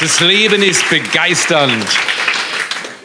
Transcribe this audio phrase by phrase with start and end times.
[0.00, 1.84] Das Leben ist begeisternd.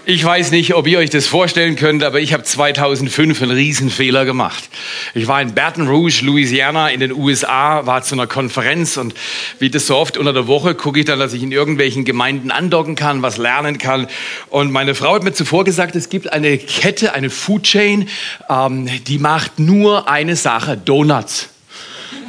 [0.05, 4.25] Ich weiß nicht, ob ihr euch das vorstellen könnt, aber ich habe 2005 einen Riesenfehler
[4.25, 4.69] gemacht.
[5.15, 9.15] Ich war in Baton Rouge, Louisiana in den USA, war zu einer Konferenz und
[9.57, 12.51] wie das so oft unter der Woche gucke ich dann, dass ich in irgendwelchen Gemeinden
[12.51, 14.05] andocken kann, was lernen kann.
[14.51, 18.07] Und meine Frau hat mir zuvor gesagt, es gibt eine Kette, eine Food Chain,
[18.51, 21.52] ähm, die macht nur eine Sache, Donuts.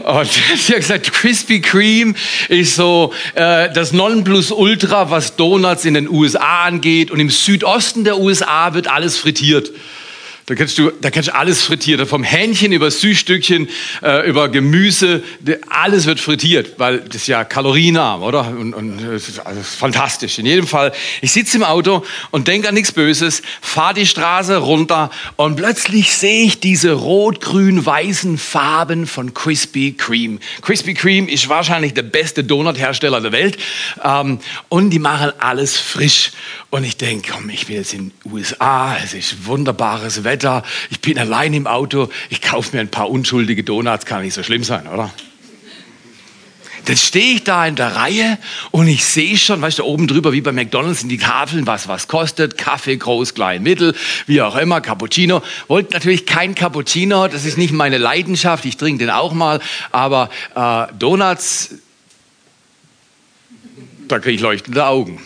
[0.05, 2.15] Und sie hat gesagt, Krispy Kreme
[2.49, 7.11] ist so äh, das Nonplusultra, was Donuts in den USA angeht.
[7.11, 9.71] Und im Südosten der USA wird alles frittiert.
[10.47, 12.07] Da kannst du, da kannst du alles frittieren.
[12.07, 13.67] Vom Hähnchen über Süßstückchen,
[14.03, 15.23] äh, über Gemüse,
[15.71, 18.49] alles wird frittiert, weil das ja kalorienarm, oder?
[18.49, 19.03] Und, und
[19.43, 20.39] also fantastisch.
[20.39, 24.59] In jedem Fall, ich sitze im Auto und denke an nichts Böses, fahre die Straße
[24.59, 30.41] runter und plötzlich sehe ich diese rot-grün-weißen Farben von Krispy Kreme.
[30.61, 33.57] Krispy Kreme ist wahrscheinlich der beste Donuthersteller der Welt
[34.05, 36.33] ähm, und die machen alles frisch.
[36.69, 40.34] Und ich denke, komm, ich bin jetzt in den USA, es ist wunderbares Wetter,
[40.91, 44.43] ich bin allein im Auto, ich kaufe mir ein paar unschuldige Donuts, kann nicht so
[44.43, 45.11] schlimm sein, oder?
[46.87, 48.39] Dann stehe ich da in der Reihe
[48.71, 51.89] und ich sehe schon, weißt du, oben drüber wie bei McDonalds sind die Tafeln, was
[51.89, 53.95] was kostet, Kaffee, groß, klein, mittel,
[54.27, 55.43] wie auch immer, Cappuccino.
[55.69, 59.61] Wollte natürlich kein Cappuccino, das ist nicht meine Leidenschaft, ich trinke den auch mal,
[59.93, 61.77] aber äh, Donuts,
[64.09, 65.21] da kriege ich leuchtende Augen.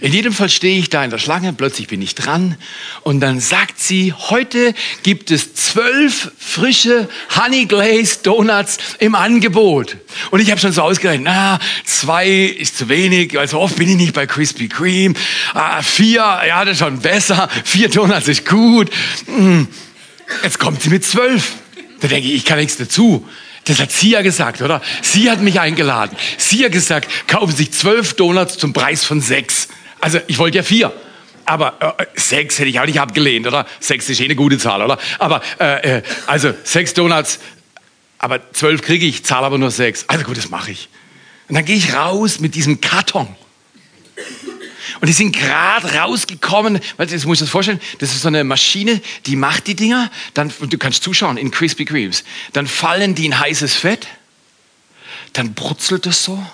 [0.00, 2.56] In jedem Fall stehe ich da in der Schlange, plötzlich bin ich dran
[3.02, 9.96] und dann sagt sie, heute gibt es zwölf frische Honey Glazed Donuts im Angebot.
[10.30, 13.88] Und ich habe schon so ausgerechnet, na, zwei ist zu wenig, weil so oft bin
[13.88, 15.14] ich nicht bei Krispy Kreme.
[15.52, 17.48] Ah, vier, ja, das ist schon besser.
[17.64, 18.90] Vier Donuts ist gut.
[19.26, 19.66] Hm.
[20.44, 21.54] Jetzt kommt sie mit zwölf.
[22.00, 23.26] Da denke ich, ich kann nichts dazu.
[23.64, 24.80] Das hat sie ja gesagt, oder?
[25.02, 26.16] Sie hat mich eingeladen.
[26.38, 29.68] Sie hat gesagt, kaufen Sie sich zwölf Donuts zum Preis von sechs.
[30.00, 30.92] Also ich wollte ja vier.
[31.44, 33.66] Aber äh, sechs hätte ich auch nicht abgelehnt, oder?
[33.80, 34.98] Sechs ist eh eine gute Zahl, oder?
[35.18, 37.38] Aber äh, äh, also sechs Donuts,
[38.18, 40.04] aber zwölf kriege ich, zahle aber nur sechs.
[40.08, 40.88] Also gut, das mache ich.
[41.48, 43.34] Und dann gehe ich raus mit diesem Karton.
[45.00, 48.44] Und die sind gerade rausgekommen, weil das muss ich das vorstellen, das ist so eine
[48.44, 53.26] Maschine, die macht die Dinger, dann, du kannst zuschauen in Krispy Kremes, dann fallen die
[53.26, 54.06] in heißes Fett,
[55.34, 56.44] dann brutzelt es so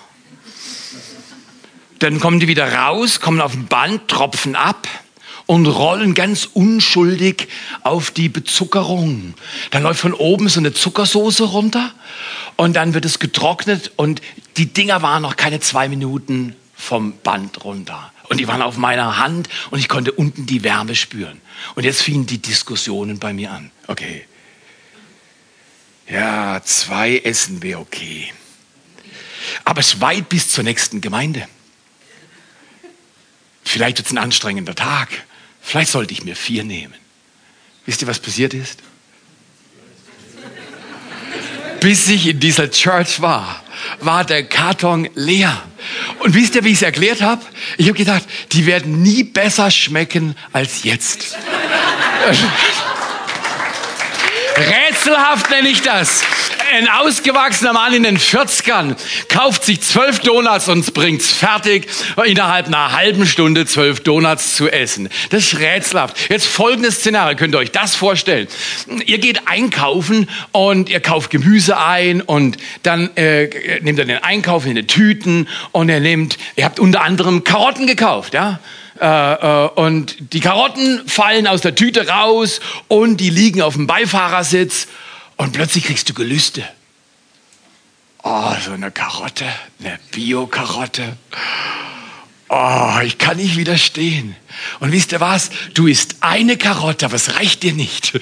[1.99, 4.87] dann kommen die wieder raus, kommen auf ein Band, tropfen ab
[5.45, 7.47] und rollen ganz unschuldig
[7.83, 9.33] auf die Bezuckerung.
[9.71, 11.93] Dann läuft von oben so eine Zuckersoße runter
[12.55, 14.21] und dann wird es getrocknet und
[14.57, 18.11] die Dinger waren noch keine zwei Minuten vom Band runter.
[18.27, 21.39] Und die waren auf meiner Hand und ich konnte unten die Wärme spüren.
[21.75, 23.71] Und jetzt fingen die Diskussionen bei mir an.
[23.87, 24.25] Okay.
[26.09, 28.31] Ja, zwei Essen wäre okay.
[29.63, 31.47] Aber es ist weit bis zur nächsten Gemeinde.
[33.65, 35.09] Vielleicht wird es ein anstrengender Tag.
[35.61, 36.93] Vielleicht sollte ich mir vier nehmen.
[37.85, 38.79] Wisst ihr, was passiert ist?
[41.81, 43.63] Bis ich in dieser Church war,
[43.99, 45.61] war der Karton leer.
[46.19, 47.43] Und wisst ihr, wie ich es erklärt habe?
[47.77, 51.35] Ich habe gedacht, die werden nie besser schmecken als jetzt.
[54.57, 56.23] Rätselhaft nenne ich das
[56.75, 58.95] ein ausgewachsener Mann in den 40ern
[59.29, 61.87] kauft sich zwölf Donuts und bringt's fertig,
[62.25, 65.09] innerhalb einer halben Stunde zwölf Donuts zu essen.
[65.29, 66.29] Das ist rätselhaft.
[66.29, 68.47] Jetzt folgendes Szenario, könnt ihr euch das vorstellen.
[69.05, 74.65] Ihr geht einkaufen und ihr kauft Gemüse ein und dann äh, nehmt ihr den Einkauf
[74.65, 78.59] in den Tüten und ihr nehmt, ihr habt unter anderem Karotten gekauft, ja?
[78.99, 83.87] Äh, äh, und die Karotten fallen aus der Tüte raus und die liegen auf dem
[83.87, 84.87] Beifahrersitz
[85.35, 86.63] und plötzlich kriegst du Gelüste.
[88.23, 89.45] Oh, so eine Karotte,
[89.79, 91.17] eine Bio-Karotte.
[92.47, 94.35] Oh, ich kann nicht widerstehen.
[94.79, 95.49] Und wisst ihr was?
[95.73, 98.19] Du isst eine Karotte, aber es reicht dir nicht.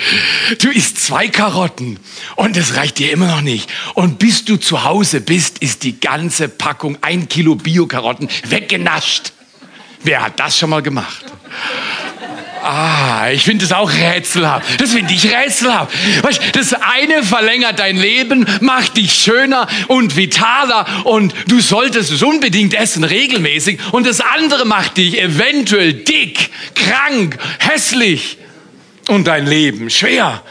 [0.62, 2.00] Du isst zwei Karotten
[2.36, 3.70] und es reicht dir immer noch nicht.
[3.94, 9.34] Und bis du zu Hause bist, ist die ganze Packung ein Kilo Bio-Karotten weggenascht.
[10.04, 11.26] Wer hat das schon mal gemacht?
[12.64, 14.80] Ah, ich finde das auch rätselhaft.
[14.80, 15.94] Das finde ich rätselhaft.
[16.24, 22.24] Weißt, das eine verlängert dein Leben, macht dich schöner und vitaler und du solltest es
[22.24, 23.80] unbedingt essen, regelmäßig.
[23.92, 28.38] Und das andere macht dich eventuell dick, krank, hässlich
[29.10, 30.42] und dein Leben schwer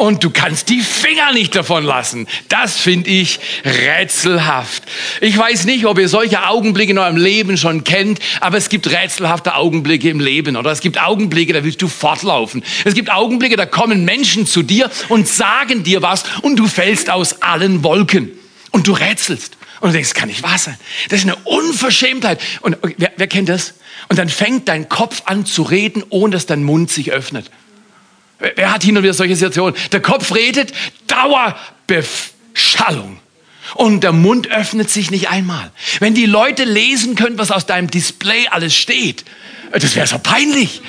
[0.00, 2.26] und du kannst die Finger nicht davon lassen.
[2.48, 4.82] Das finde ich rätselhaft.
[5.20, 8.90] Ich weiß nicht, ob ihr solche Augenblicke in eurem Leben schon kennt, aber es gibt
[8.90, 12.64] rätselhafte Augenblicke im Leben oder es gibt Augenblicke, da willst du fortlaufen.
[12.86, 17.10] Es gibt Augenblicke, da kommen Menschen zu dir und sagen dir was und du fällst
[17.10, 18.30] aus allen Wolken
[18.70, 19.58] und du rätselst.
[19.80, 20.78] Und du denkst, das kann nicht wahr sein.
[21.10, 22.40] Das ist eine Unverschämtheit.
[22.62, 23.74] Und wer, wer kennt das?
[24.08, 27.50] Und dann fängt dein Kopf an zu reden, ohne dass dein Mund sich öffnet.
[28.40, 29.78] Wer hat hin und wieder solche Situationen?
[29.92, 30.72] Der Kopf redet,
[31.06, 33.18] Dauerbeschallung.
[33.74, 35.70] Und der Mund öffnet sich nicht einmal.
[36.00, 39.24] Wenn die Leute lesen können, was aus deinem Display alles steht,
[39.72, 40.82] das wäre so peinlich.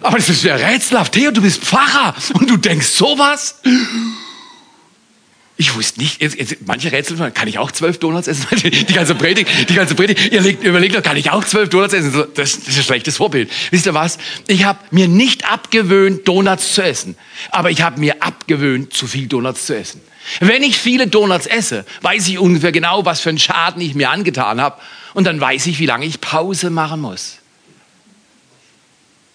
[0.00, 1.12] Aber das wäre rätselhaft.
[1.12, 3.60] Theo, du bist Pfarrer und du denkst sowas?
[5.60, 8.46] Ich wusste nicht, jetzt, jetzt, manche Rätsel, kann ich auch zwölf Donuts essen?
[8.62, 11.94] Die ganze Predigt, die ganze Predigt, ihr legt, überlegt doch, kann ich auch zwölf Donuts
[11.94, 12.12] essen?
[12.12, 13.50] Das, das ist ein schlechtes Vorbild.
[13.72, 14.18] Wisst ihr was?
[14.46, 17.16] Ich habe mir nicht abgewöhnt, Donuts zu essen.
[17.50, 20.00] Aber ich habe mir abgewöhnt, zu viel Donuts zu essen.
[20.38, 24.10] Wenn ich viele Donuts esse, weiß ich ungefähr genau, was für einen Schaden ich mir
[24.10, 24.80] angetan habe.
[25.14, 27.38] Und dann weiß ich, wie lange ich Pause machen muss.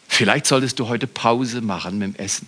[0.07, 2.47] Vielleicht solltest du heute Pause machen mit dem Essen.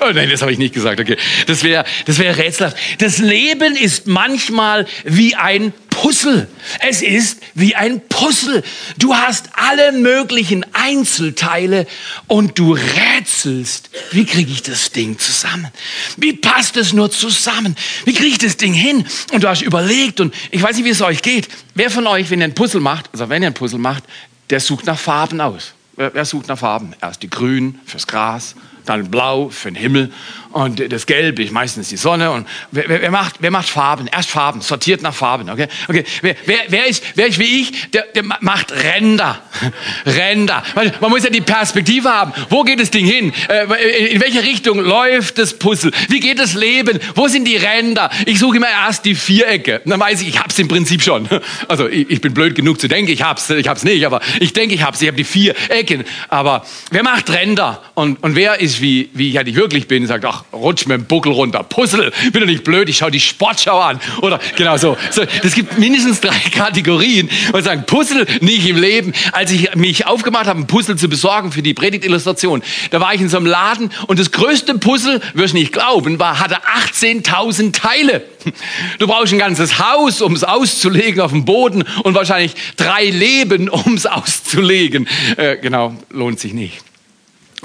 [0.00, 1.00] Oh nein, das habe ich nicht gesagt.
[1.00, 1.16] Okay,
[1.46, 2.76] das wäre das wäre rätselhaft.
[2.98, 6.48] Das Leben ist manchmal wie ein Puzzle.
[6.80, 8.62] Es ist wie ein Puzzle.
[8.98, 11.86] Du hast alle möglichen Einzelteile
[12.26, 15.68] und du rätselst, wie kriege ich das Ding zusammen?
[16.16, 17.76] Wie passt es nur zusammen?
[18.04, 19.06] Wie kriege ich das Ding hin?
[19.32, 21.48] Und du hast überlegt und ich weiß nicht, wie es euch geht.
[21.74, 24.04] Wer von euch, wenn ihr ein Puzzle macht, also wenn ihr ein Puzzle macht,
[24.50, 25.74] der sucht nach Farben aus.
[25.96, 26.94] Wer sucht nach Farben?
[27.00, 30.12] Erst die Grün fürs Gras, dann Blau für den Himmel
[30.54, 32.30] und das Gelb ist meistens die Sonne.
[32.30, 34.06] Und wer, wer, macht, wer macht Farben?
[34.06, 35.50] Erst Farben, sortiert nach Farben.
[35.50, 36.04] Okay, okay.
[36.22, 37.90] Wer, wer, wer, ist, wer ist wie ich?
[37.90, 39.42] Der, der macht Ränder.
[40.06, 40.62] Ränder.
[41.00, 42.32] Man muss ja die Perspektive haben.
[42.50, 43.32] Wo geht das Ding hin?
[43.48, 45.90] Äh, in welche Richtung läuft das Puzzle?
[46.08, 47.00] Wie geht das Leben?
[47.16, 48.08] Wo sind die Ränder?
[48.24, 49.82] Ich suche immer erst die Vierecke.
[49.84, 51.28] Dann weiß ich, ich hab's im Prinzip schon.
[51.66, 54.52] Also ich, ich bin blöd genug zu denken, ich hab's, ich hab's nicht, aber ich
[54.52, 55.00] denke, ich hab's.
[55.00, 56.04] Ich habe die vier Ecken.
[56.28, 57.82] Aber wer macht Ränder?
[57.94, 61.06] Und, und wer ist wie, wie ich eigentlich wirklich bin sagt, ach, rutsch mit dem
[61.06, 61.62] Buckel runter.
[61.62, 64.00] Puzzle, bin doch nicht blöd, ich schaue die Sportschau an.
[64.22, 64.96] Oder genau so.
[65.10, 65.22] so.
[65.42, 69.12] Das gibt mindestens drei Kategorien und sagen, Puzzle nicht im Leben.
[69.32, 73.20] Als ich mich aufgemacht habe, ein Puzzle zu besorgen für die Predigtillustration, da war ich
[73.20, 76.58] in so einem Laden und das größte Puzzle, wirst nicht glauben, war, hatte
[76.92, 78.22] 18.000 Teile.
[78.98, 83.68] Du brauchst ein ganzes Haus, um es auszulegen auf dem Boden und wahrscheinlich drei Leben,
[83.68, 85.08] um es auszulegen.
[85.36, 86.82] Äh, genau, lohnt sich nicht.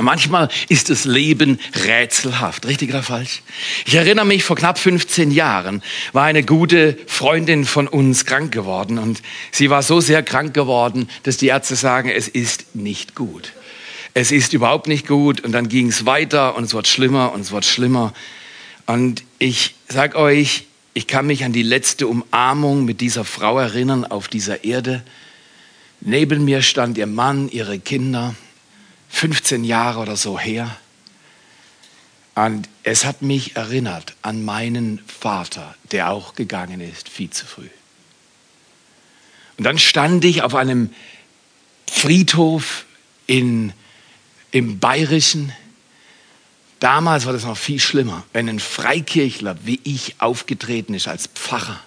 [0.02, 3.42] Manchmal ist das Leben rätselhaft, richtig oder falsch?
[3.86, 8.98] Ich erinnere mich, vor knapp 15 Jahren war eine gute Freundin von uns krank geworden
[8.98, 13.52] und sie war so sehr krank geworden, dass die Ärzte sagen, es ist nicht gut.
[14.14, 17.42] Es ist überhaupt nicht gut und dann ging es weiter und es wird schlimmer und
[17.42, 18.14] es wird schlimmer.
[18.86, 24.06] Und ich sag euch, ich kann mich an die letzte Umarmung mit dieser Frau erinnern
[24.06, 25.04] auf dieser Erde.
[26.00, 28.34] Neben mir stand ihr Mann, ihre Kinder
[29.10, 30.76] 15 Jahre oder so her.
[32.36, 37.68] Und es hat mich erinnert an meinen Vater, der auch gegangen ist, viel zu früh.
[39.58, 40.94] Und dann stand ich auf einem
[41.92, 42.86] Friedhof
[43.28, 43.74] in,
[44.52, 45.52] im Bayerischen.
[46.80, 51.82] Damals war das noch viel schlimmer, wenn ein Freikirchler wie ich aufgetreten ist als Pfarrer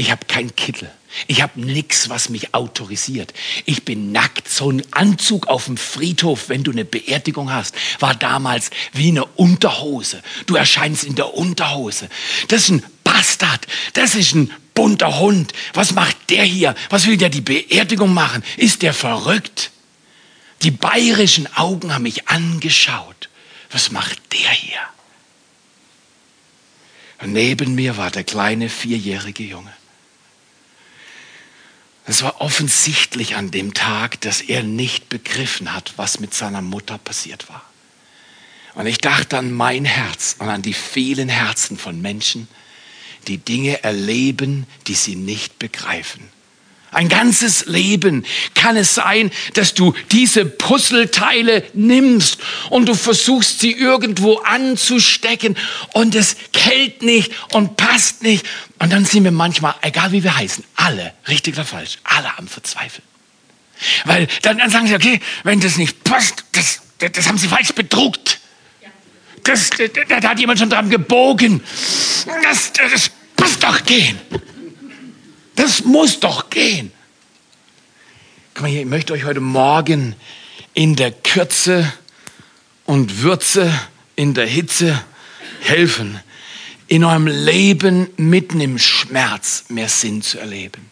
[0.00, 0.90] ich habe keinen Kittel.
[1.26, 3.34] Ich habe nichts, was mich autorisiert.
[3.64, 4.48] Ich bin nackt.
[4.48, 9.24] So ein Anzug auf dem Friedhof, wenn du eine Beerdigung hast, war damals wie eine
[9.24, 10.22] Unterhose.
[10.46, 12.08] Du erscheinst in der Unterhose.
[12.48, 13.66] Das ist ein Bastard.
[13.94, 15.52] Das ist ein bunter Hund.
[15.74, 16.74] Was macht der hier?
[16.90, 18.44] Was will der die Beerdigung machen?
[18.56, 19.70] Ist der verrückt?
[20.62, 23.28] Die bayerischen Augen haben mich angeschaut.
[23.70, 24.80] Was macht der hier?
[27.22, 29.72] Und neben mir war der kleine vierjährige Junge.
[32.10, 36.98] Es war offensichtlich an dem Tag, dass er nicht begriffen hat, was mit seiner Mutter
[36.98, 37.62] passiert war.
[38.74, 42.48] Und ich dachte an mein Herz und an die vielen Herzen von Menschen,
[43.28, 46.28] die Dinge erleben, die sie nicht begreifen.
[46.92, 53.72] Ein ganzes Leben kann es sein, dass du diese Puzzleteile nimmst und du versuchst sie
[53.72, 55.56] irgendwo anzustecken
[55.92, 58.44] und es hält nicht und passt nicht.
[58.80, 62.48] Und dann sind wir manchmal, egal wie wir heißen, alle, richtig oder falsch, alle am
[62.48, 63.06] Verzweifeln.
[64.04, 67.48] Weil dann, dann sagen sie, okay, wenn das nicht passt, das, das, das haben sie
[67.48, 68.40] falsch bedruckt.
[69.44, 71.62] Das, da, da hat jemand schon dran gebogen.
[72.42, 74.18] Das, das passt doch gehen.
[75.60, 76.90] Das muss doch gehen.
[78.58, 80.14] Mal hier, ich möchte euch heute Morgen
[80.72, 81.92] in der Kürze
[82.86, 83.70] und Würze,
[84.16, 85.04] in der Hitze
[85.60, 86.18] helfen,
[86.86, 90.89] in eurem Leben mitten im Schmerz mehr Sinn zu erleben.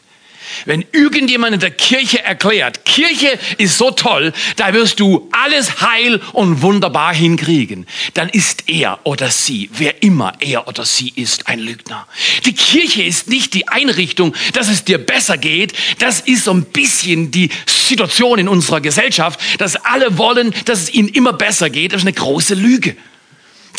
[0.65, 6.21] Wenn irgendjemand in der Kirche erklärt, Kirche ist so toll, da wirst du alles heil
[6.33, 11.59] und wunderbar hinkriegen, dann ist er oder sie, wer immer er oder sie ist, ein
[11.59, 12.07] Lügner.
[12.45, 15.73] Die Kirche ist nicht die Einrichtung, dass es dir besser geht.
[15.99, 20.95] Das ist so ein bisschen die Situation in unserer Gesellschaft, dass alle wollen, dass es
[20.95, 21.93] ihnen immer besser geht.
[21.93, 22.97] Das ist eine große Lüge.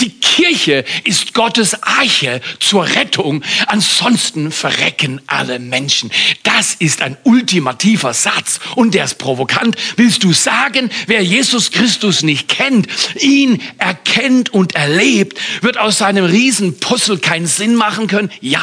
[0.01, 3.43] Die Kirche ist Gottes Arche zur Rettung.
[3.67, 6.11] Ansonsten verrecken alle Menschen.
[6.43, 9.75] Das ist ein ultimativer Satz und der ist provokant.
[9.97, 12.87] Willst du sagen, wer Jesus Christus nicht kennt,
[13.19, 18.31] ihn erkennt und erlebt, wird aus seinem Riesenpuzzle keinen Sinn machen können?
[18.41, 18.61] Ja.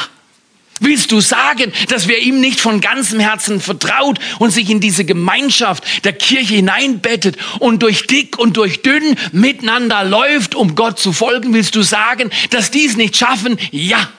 [0.79, 5.05] Willst du sagen, dass wer ihm nicht von ganzem Herzen vertraut und sich in diese
[5.05, 11.13] Gemeinschaft der Kirche hineinbettet und durch dick und durch dünn miteinander läuft, um Gott zu
[11.13, 11.53] folgen?
[11.53, 13.57] Willst du sagen, dass die es nicht schaffen?
[13.71, 14.09] Ja.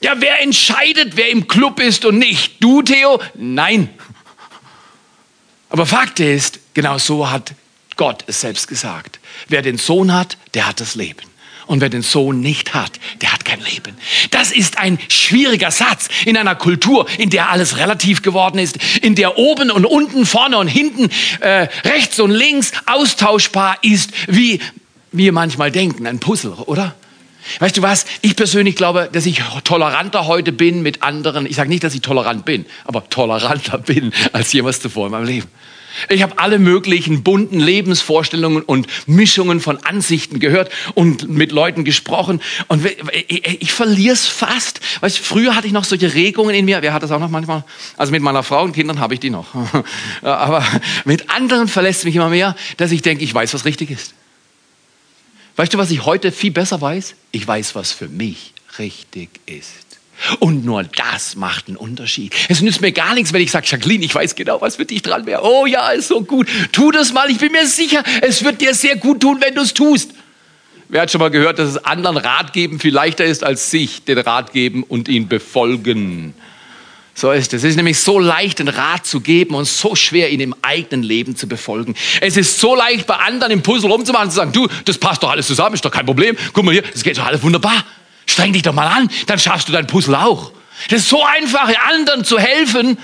[0.00, 2.62] Ja, wer entscheidet, wer im Club ist und nicht?
[2.62, 3.20] Du, Theo?
[3.34, 3.88] Nein.
[5.70, 7.54] Aber Fakt ist, genau so hat
[7.96, 9.18] Gott es selbst gesagt.
[9.48, 11.22] Wer den Sohn hat, der hat das Leben.
[11.68, 13.94] Und wer den Sohn nicht hat, der hat kein Leben.
[14.30, 19.14] Das ist ein schwieriger Satz in einer Kultur, in der alles relativ geworden ist, in
[19.14, 21.10] der oben und unten, vorne und hinten,
[21.40, 24.60] äh, rechts und links austauschbar ist, wie
[25.12, 26.94] wir manchmal denken, ein Puzzle, oder?
[27.58, 28.06] Weißt du was?
[28.22, 31.44] Ich persönlich glaube, dass ich toleranter heute bin mit anderen.
[31.44, 35.26] Ich sage nicht, dass ich tolerant bin, aber toleranter bin als jemals zuvor in meinem
[35.26, 35.48] Leben.
[36.08, 42.40] Ich habe alle möglichen bunten Lebensvorstellungen und Mischungen von Ansichten gehört und mit Leuten gesprochen.
[42.68, 42.86] Und
[43.28, 44.80] ich, verliere es fast.
[45.00, 46.82] Weißt, früher hatte ich noch solche Regungen in mir.
[46.82, 47.64] Wer hat das auch noch manchmal?
[47.96, 49.46] Also mit meiner Frau und Kindern habe ich die noch.
[50.22, 50.64] Aber
[51.04, 54.14] mit anderen verlässt mich immer mehr, dass ich denke, ich weiß, was richtig ist.
[55.56, 57.16] Weißt du, was ich heute viel besser weiß?
[57.32, 59.87] Ich weiß, was für mich richtig ist.
[60.40, 62.34] Und nur das macht einen Unterschied.
[62.48, 65.02] Es nützt mir gar nichts, wenn ich sage, Jacqueline, ich weiß genau, was für dich
[65.02, 65.42] dran wäre.
[65.44, 66.48] Oh ja, ist so gut.
[66.72, 67.30] Tu das mal.
[67.30, 70.12] Ich bin mir sicher, es wird dir sehr gut tun, wenn du es tust.
[70.88, 74.04] Wer hat schon mal gehört, dass es anderen Rat geben viel leichter ist, als sich
[74.04, 76.34] den Rat geben und ihn befolgen?
[77.14, 77.62] So ist es.
[77.62, 81.02] Es ist nämlich so leicht, den Rat zu geben und so schwer, ihn im eigenen
[81.02, 81.94] Leben zu befolgen.
[82.20, 85.22] Es ist so leicht, bei anderen im Puzzle rumzumachen und zu sagen, du, das passt
[85.22, 86.36] doch alles zusammen, ist doch kein Problem.
[86.52, 87.84] Guck mal hier, das geht doch alles wunderbar.
[88.28, 90.52] Streng dich doch mal an, dann schaffst du dein Puzzle auch.
[90.90, 92.98] Das ist so einfach, anderen zu helfen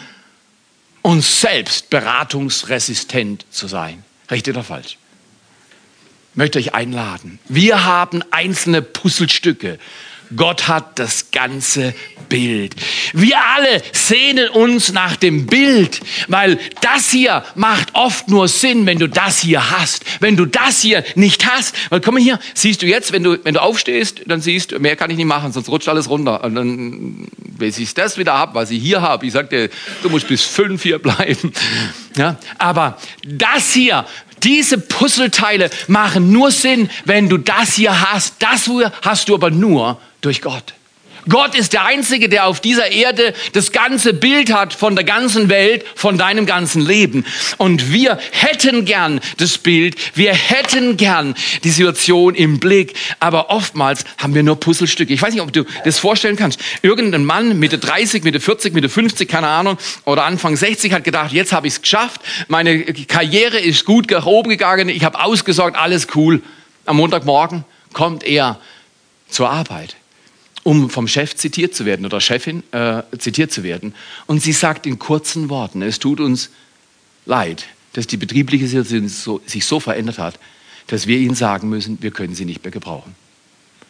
[1.03, 4.05] und selbst beratungsresistent zu sein.
[4.31, 4.99] Richtig oder falsch?
[6.33, 7.39] Ich möchte euch einladen.
[7.49, 9.79] Wir haben einzelne Puzzlestücke
[10.37, 11.95] Gott hat das ganze
[12.29, 12.75] Bild.
[13.13, 18.99] Wir alle sehnen uns nach dem Bild, weil das hier macht oft nur Sinn, wenn
[18.99, 20.05] du das hier hast.
[20.21, 23.55] Wenn du das hier nicht hast, weil komm hier, siehst du jetzt, wenn du, wenn
[23.55, 26.43] du aufstehst, dann siehst du, mehr kann ich nicht machen, sonst rutscht alles runter.
[26.45, 29.69] Und dann, wenn ich das wieder habe, was ich hier habe, ich sag dir,
[30.03, 31.53] du musst bis fünf hier bleiben.
[32.17, 34.07] Ja, aber das hier
[34.45, 38.35] diese Puzzleteile machen nur Sinn, wenn du das hier hast.
[38.39, 40.75] Das hier hast du aber nur durch Gott.
[41.29, 45.49] Gott ist der Einzige, der auf dieser Erde das ganze Bild hat von der ganzen
[45.49, 47.25] Welt, von deinem ganzen Leben.
[47.57, 54.05] Und wir hätten gern das Bild, wir hätten gern die Situation im Blick, aber oftmals
[54.19, 55.15] haben wir nur Puzzlestücke.
[55.15, 56.61] Ich weiß nicht, ob du das vorstellen kannst.
[56.83, 61.33] Irgendein Mann, Mitte 30, Mitte 40, Mitte 50, keine Ahnung, oder Anfang 60 hat gedacht,
[61.33, 65.79] jetzt habe ich es geschafft, meine Karriere ist gut nach oben gegangen, ich habe ausgesorgt,
[65.79, 66.43] alles cool.
[66.85, 67.65] Am Montagmorgen
[67.95, 68.61] kommt er
[69.31, 69.97] zur Arbeit
[70.65, 73.95] um vom Chef zitiert zu werden oder Chefin äh, zitiert zu werden.
[74.27, 76.51] Und sie sagt in kurzen Worten, es tut uns
[77.27, 80.41] leid, dass die betriebliche Situation so, sich so verändert hat,
[80.89, 83.15] dass wir ihnen sagen müssen, wir können sie nicht mehr gebrauchen.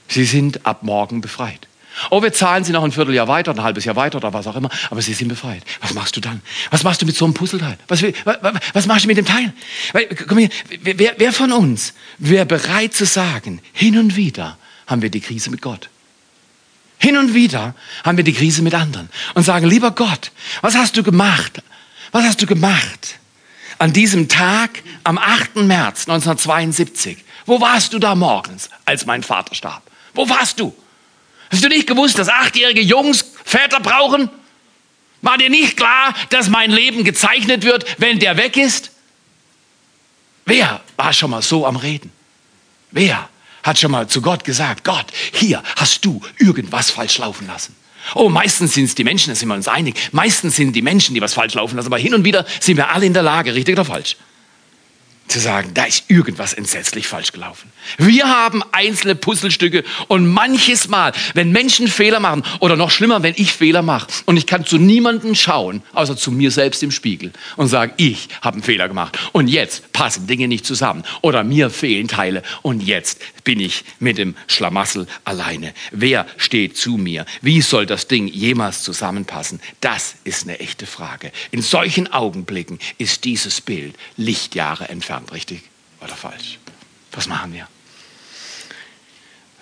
[0.08, 1.66] Sie sind ab morgen befreit.
[2.10, 4.56] Oh, wir zahlen sie noch ein Vierteljahr weiter, ein halbes Jahr weiter oder was auch
[4.56, 5.62] immer, aber sie sind befreit.
[5.80, 6.42] Was machst du dann?
[6.70, 7.78] Was machst du mit so einem Puzzleteil?
[7.86, 8.36] Was, was,
[8.72, 9.52] was machst du mit dem Teil?
[10.26, 10.48] Komm hier,
[10.82, 15.50] wer, wer von uns wäre bereit zu sagen, hin und wieder haben wir die Krise
[15.50, 15.88] mit Gott?
[17.04, 20.32] Hin und wieder haben wir die Krise mit anderen und sagen, lieber Gott,
[20.62, 21.62] was hast du gemacht?
[22.12, 23.18] Was hast du gemacht
[23.76, 25.56] an diesem Tag am 8.
[25.56, 27.18] März 1972?
[27.44, 29.82] Wo warst du da morgens, als mein Vater starb?
[30.14, 30.74] Wo warst du?
[31.52, 34.30] Hast du nicht gewusst, dass achtjährige Jungs Väter brauchen?
[35.20, 38.92] War dir nicht klar, dass mein Leben gezeichnet wird, wenn der weg ist?
[40.46, 42.10] Wer war schon mal so am Reden?
[42.92, 43.28] Wer?
[43.64, 47.74] Hat schon mal zu Gott gesagt, Gott, hier hast du irgendwas falsch laufen lassen.
[48.14, 49.96] Oh, meistens sind es die Menschen, da sind wir uns einig.
[50.12, 52.90] Meistens sind die Menschen, die was falsch laufen lassen, aber hin und wieder sind wir
[52.90, 54.16] alle in der Lage, richtig oder falsch.
[55.28, 57.70] Zu sagen, da ist irgendwas entsetzlich falsch gelaufen.
[57.98, 63.34] Wir haben einzelne Puzzlestücke und manches Mal, wenn Menschen Fehler machen oder noch schlimmer, wenn
[63.36, 67.32] ich Fehler mache und ich kann zu niemandem schauen, außer zu mir selbst im Spiegel
[67.56, 71.70] und sagen, ich habe einen Fehler gemacht und jetzt passen Dinge nicht zusammen oder mir
[71.70, 75.74] fehlen Teile und jetzt bin ich mit dem Schlamassel alleine.
[75.90, 77.26] Wer steht zu mir?
[77.42, 79.60] Wie soll das Ding jemals zusammenpassen?
[79.80, 81.30] Das ist eine echte Frage.
[81.50, 85.62] In solchen Augenblicken ist dieses Bild Lichtjahre entfernt, richtig
[86.00, 86.58] oder falsch?
[87.12, 87.68] Was machen wir?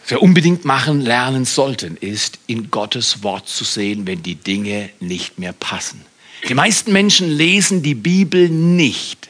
[0.03, 4.91] Was wir unbedingt machen lernen sollten, ist in Gottes Wort zu sehen, wenn die Dinge
[5.01, 6.05] nicht mehr passen.
[6.49, 9.29] Die meisten Menschen lesen die Bibel nicht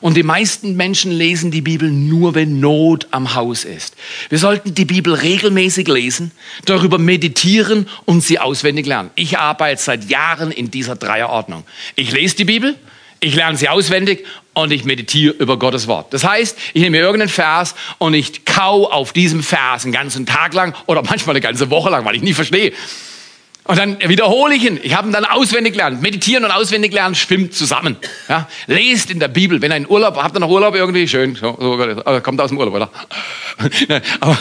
[0.00, 3.96] und die meisten Menschen lesen die Bibel nur, wenn Not am Haus ist.
[4.28, 6.30] Wir sollten die Bibel regelmäßig lesen,
[6.64, 9.10] darüber meditieren und sie auswendig lernen.
[9.14, 11.64] Ich arbeite seit Jahren in dieser Dreierordnung.
[11.96, 12.76] Ich lese die Bibel,
[13.20, 16.12] ich lerne sie auswendig und ich meditiere über Gottes Wort.
[16.12, 20.26] Das heißt, ich nehme mir irgendeinen Vers und ich kau auf diesem Vers einen ganzen
[20.26, 22.72] Tag lang oder manchmal eine ganze Woche lang, weil ich nie verstehe.
[23.66, 24.78] Und dann wiederhole ich ihn.
[24.82, 26.02] Ich habe ihn dann auswendig gelernt.
[26.02, 27.96] Meditieren und auswendig lernen schwimmt zusammen.
[28.28, 28.46] Ja?
[28.66, 29.62] Lest in der Bibel.
[29.62, 31.08] Wenn ihr einen Urlaub habt, ihr noch Urlaub irgendwie?
[31.08, 31.34] Schön.
[31.34, 32.90] So, so, kommt aus dem Urlaub, oder?
[34.20, 34.36] Aber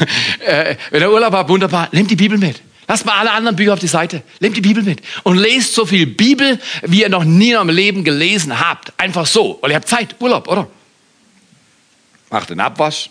[0.46, 1.88] äh, wenn ihr Urlaub habt, wunderbar.
[1.94, 2.62] Nehmt die Bibel mit.
[2.88, 4.24] Lasst mal alle anderen Bücher auf die Seite.
[4.40, 5.02] Nehmt die Bibel mit.
[5.24, 8.92] Und lest so viel Bibel, wie ihr noch nie in eurem Leben gelesen habt.
[9.00, 9.60] Einfach so.
[9.62, 10.16] Weil ihr habt Zeit.
[10.20, 10.68] Urlaub, oder?
[12.30, 13.10] Macht den Abwasch.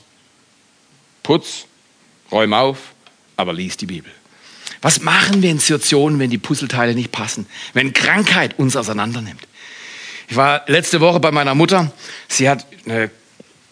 [1.22, 1.66] Putz.
[2.30, 2.78] Räum auf.
[3.36, 4.12] Aber liest die Bibel.
[4.82, 7.46] Was machen wir in Situationen, wenn die Puzzleteile nicht passen?
[7.72, 9.40] Wenn Krankheit uns auseinandernimmt?
[10.28, 11.92] Ich war letzte Woche bei meiner Mutter.
[12.28, 13.10] Sie hat, eine,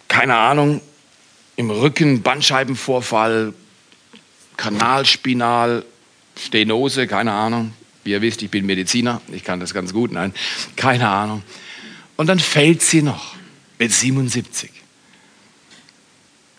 [0.09, 0.81] keine Ahnung,
[1.57, 3.55] im Rücken Bandscheibenvorfall,
[4.57, 5.85] Kanalspinal,
[6.45, 7.73] Stenose, keine Ahnung.
[8.03, 10.33] Wie ihr wisst, ich bin Mediziner, ich kann das ganz gut, nein,
[10.77, 11.43] keine Ahnung.
[12.17, 13.35] Und dann fällt sie noch
[13.79, 14.71] mit 77.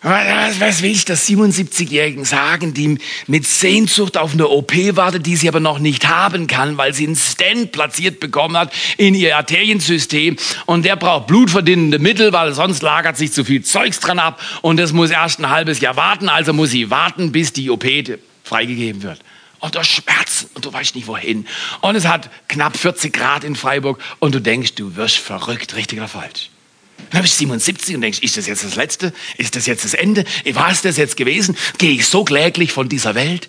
[0.04, 2.98] Was, was will ich der 77-Jährigen sagen, die
[3.28, 7.06] mit Sehnsucht auf eine OP wartet, die sie aber noch nicht haben kann, weil sie
[7.06, 10.36] einen Stent platziert bekommen hat in ihr Arteriensystem
[10.66, 14.78] und der braucht blutverdünnende Mittel, weil sonst lagert sich zu viel Zeugs dran ab und
[14.78, 17.86] das muss erst ein halbes Jahr warten, also muss sie warten, bis die OP
[18.42, 19.20] freigegeben wird.
[19.62, 21.46] Und du Schmerzen und du weißt nicht wohin.
[21.82, 26.00] Und es hat knapp 40 Grad in Freiburg und du denkst, du wirst verrückt, richtig
[26.00, 26.50] oder falsch.
[27.10, 29.12] Dann bist du 77 und denkst, ist das jetzt das Letzte?
[29.38, 30.24] Ist das jetzt das Ende?
[30.52, 31.56] War es das jetzt gewesen?
[31.78, 33.48] Gehe ich so kläglich von dieser Welt?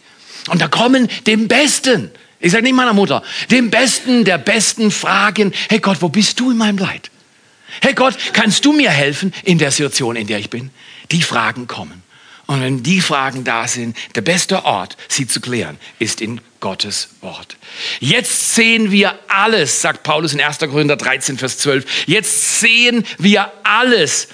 [0.49, 5.52] Und da kommen dem Besten, ich sage nicht meiner Mutter, dem Besten der Besten Fragen,
[5.67, 7.10] hey Gott, wo bist du in meinem Leid?
[7.82, 10.69] Hey Gott, kannst du mir helfen in der Situation, in der ich bin?
[11.10, 12.03] Die Fragen kommen.
[12.54, 17.10] Und wenn die Fragen da sind, der beste Ort, sie zu klären, ist in Gottes
[17.22, 17.58] Wort.
[18.00, 20.60] Jetzt sehen wir alles, sagt Paulus in 1.
[20.60, 22.06] Korinther 13, Vers 12.
[22.06, 24.28] Jetzt sehen wir alles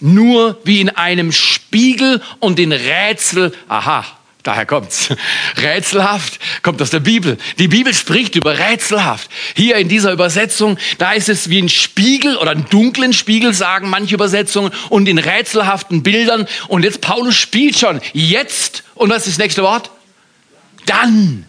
[0.00, 3.54] nur wie in einem Spiegel und in Rätsel.
[3.68, 4.04] Aha,
[4.42, 5.08] Daher kommt's.
[5.56, 7.38] Rätselhaft kommt aus der Bibel.
[7.58, 9.30] Die Bibel spricht über rätselhaft.
[9.54, 13.88] Hier in dieser Übersetzung, da ist es wie ein Spiegel oder einen dunklen Spiegel, sagen
[13.88, 16.48] manche Übersetzungen, und in rätselhaften Bildern.
[16.66, 18.82] Und jetzt Paulus spielt schon jetzt.
[18.94, 19.90] Und was ist das nächste Wort?
[20.86, 21.46] Dann.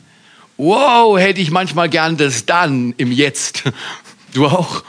[0.58, 3.64] Wow, hätte ich manchmal gern das dann im Jetzt.
[4.36, 4.84] Du auch?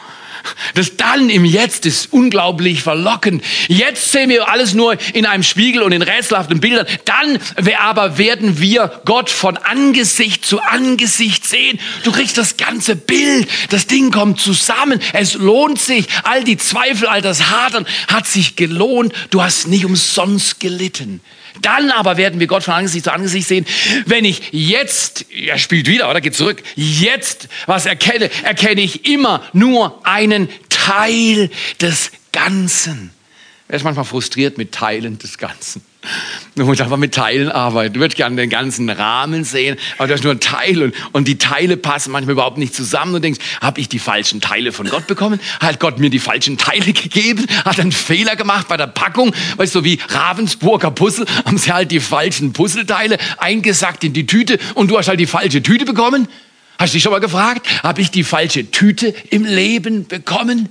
[0.74, 3.44] Das Dann im Jetzt ist unglaublich verlockend.
[3.68, 6.86] Jetzt sehen wir alles nur in einem Spiegel und in rätselhaften Bildern.
[7.04, 7.38] Dann
[7.78, 11.78] aber werden wir Gott von Angesicht zu Angesicht sehen.
[12.02, 13.48] Du kriegst das ganze Bild.
[13.70, 15.00] Das Ding kommt zusammen.
[15.12, 16.06] Es lohnt sich.
[16.24, 19.12] All die Zweifel, all das Hadern hat sich gelohnt.
[19.30, 21.20] Du hast nicht umsonst gelitten.
[21.62, 23.66] Dann aber werden wir Gott von Angesicht zu Angesicht sehen.
[24.06, 29.42] Wenn ich jetzt, er spielt wieder, oder geht zurück, jetzt was erkenne, erkenne ich immer
[29.52, 33.10] nur einen Teil des Ganzen.
[33.68, 35.82] Wer ist manchmal frustriert mit Teilen des Ganzen?
[36.56, 37.94] Du musst einfach mit Teilen arbeiten.
[37.94, 41.26] Du würdest gerne den ganzen Rahmen sehen, aber du hast nur ein Teil und, und
[41.26, 43.12] die Teile passen manchmal überhaupt nicht zusammen.
[43.12, 45.40] Und denkst, habe ich die falschen Teile von Gott bekommen?
[45.58, 47.46] Hat Gott mir die falschen Teile gegeben?
[47.64, 49.34] Hat einen Fehler gemacht bei der Packung?
[49.56, 54.60] Weißt du, wie Ravensburger Puzzle haben sie halt die falschen Puzzleteile eingesackt in die Tüte
[54.74, 56.28] und du hast halt die falsche Tüte bekommen?
[56.78, 60.68] Hast du dich schon mal gefragt, habe ich die falsche Tüte im Leben bekommen?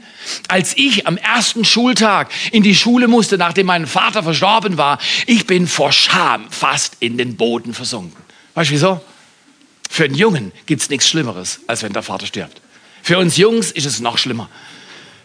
[0.50, 5.48] Als ich am ersten Schultag in die Schule musste, nachdem mein Vater verstorben war, ich
[5.48, 8.22] bin vor Scham fast in den Boden versunken.
[8.54, 9.02] Weißt du wieso?
[9.90, 12.62] Für einen Jungen gibt's nichts Schlimmeres, als wenn der Vater stirbt.
[13.02, 14.50] Für uns Jungs ist es noch schlimmer.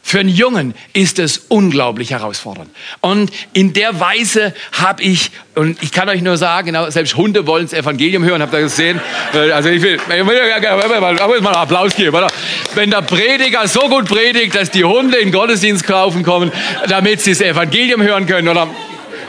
[0.09, 2.71] Für einen Jungen ist es unglaublich herausfordernd.
[3.03, 7.47] Und in der Weise habe ich, und ich kann euch nur sagen, genau, selbst Hunde
[7.47, 8.99] wollen das Evangelium hören, habt ihr gesehen?
[9.35, 12.17] Also ich will, ich will mal einen Applaus geben.
[12.17, 12.29] Oder?
[12.75, 16.53] Wenn der Prediger so gut predigt, dass die Hunde in Gottesdienst kaufen kommen,
[16.89, 18.67] damit sie das Evangelium hören können, oder?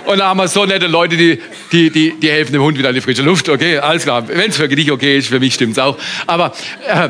[0.05, 1.41] Und da haben wir so nette Leute, die,
[1.73, 3.49] die, die, die helfen dem Hund wieder in die frische Luft.
[3.49, 4.25] Okay, alles klar.
[4.29, 5.97] Wenn es für dich okay ist, für mich stimmt's auch.
[6.25, 6.53] Aber
[6.87, 7.09] äh,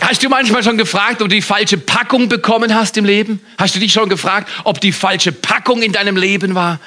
[0.00, 3.40] Hast du manchmal schon gefragt, ob du die falsche Packung bekommen hast im Leben?
[3.58, 6.80] Hast du dich schon gefragt, ob die falsche Packung in deinem Leben war?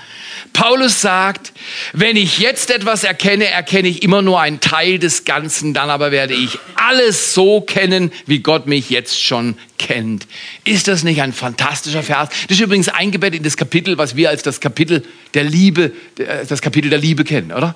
[0.53, 1.53] Paulus sagt,
[1.93, 6.11] wenn ich jetzt etwas erkenne, erkenne ich immer nur einen Teil des Ganzen, dann aber
[6.11, 10.25] werde ich alles so kennen, wie Gott mich jetzt schon kennt.
[10.63, 12.29] Ist das nicht ein fantastischer Vers?
[12.47, 16.61] Das ist übrigens eingebettet in das Kapitel, was wir als das Kapitel der Liebe, das
[16.61, 17.75] Kapitel der Liebe kennen, oder?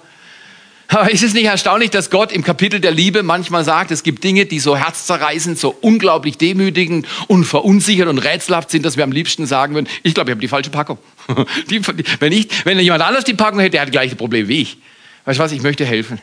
[0.88, 4.24] Aber ist es nicht erstaunlich, dass Gott im Kapitel der Liebe manchmal sagt, es gibt
[4.24, 9.12] Dinge, die so herzzerreißend, so unglaublich demütigend und verunsichert und rätselhaft sind, dass wir am
[9.12, 10.98] liebsten sagen würden, ich glaube, ich habe die falsche Packung.
[11.70, 11.82] Die,
[12.20, 14.78] wenn, ich, wenn jemand anders die Packung hätte, der hat das gleiche Problem wie ich.
[15.24, 16.20] Weißt du was, ich möchte helfen.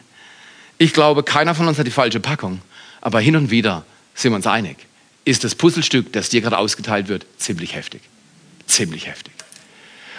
[0.76, 2.60] Ich glaube, keiner von uns hat die falsche Packung.
[3.00, 4.76] Aber hin und wieder sind wir uns einig,
[5.24, 8.02] ist das Puzzlestück, das dir gerade ausgeteilt wird, ziemlich heftig.
[8.66, 9.32] Ziemlich heftig.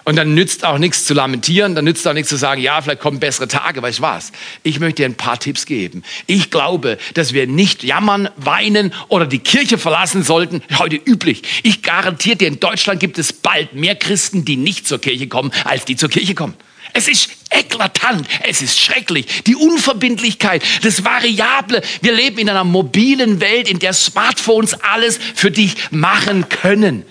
[0.04, 3.02] Und dann nützt auch nichts zu lamentieren, dann nützt auch nichts zu sagen, ja, vielleicht
[3.02, 4.32] kommen bessere Tage, weißt du was?
[4.64, 6.04] Ich möchte dir ein paar Tipps geben.
[6.26, 11.44] Ich glaube, dass wir nicht jammern, weinen oder die Kirche verlassen sollten, heute üblich.
[11.64, 15.52] Ich garantiere dir, in Deutschland gibt es bald mehr Christen, die nicht zur Kirche kommen,
[15.66, 16.56] als die zur Kirche kommen.
[16.94, 19.44] Es ist eklatant, es ist schrecklich.
[19.44, 21.82] Die Unverbindlichkeit, das Variable.
[22.02, 27.06] Wir leben in einer mobilen Welt, in der Smartphones alles für dich machen können.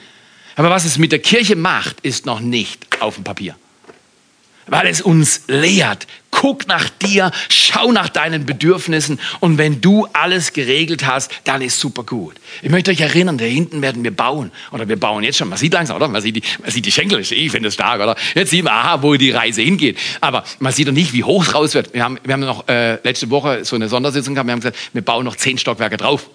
[0.61, 3.57] Aber was es mit der Kirche macht, ist noch nicht auf dem Papier.
[4.67, 6.07] Weil es uns lehrt.
[6.31, 11.81] Guck nach dir, schau nach deinen Bedürfnissen und wenn du alles geregelt hast, dann ist
[11.81, 12.35] super gut.
[12.61, 14.53] Ich möchte euch erinnern, da hinten werden wir bauen.
[14.71, 15.49] Oder wir bauen jetzt schon.
[15.49, 16.09] Man sieht langsam, oder?
[16.09, 17.21] Man sieht die, man sieht die Schenkel.
[17.21, 18.15] Ich finde es stark, oder?
[18.35, 19.97] Jetzt sieht man, aha, wo die Reise hingeht.
[20.21, 21.95] Aber man sieht doch nicht, wie hoch es raus wird.
[21.95, 24.47] Wir haben, wir haben noch äh, letzte Woche so eine Sondersitzung gehabt.
[24.47, 26.29] Wir haben gesagt, wir bauen noch zehn Stockwerke drauf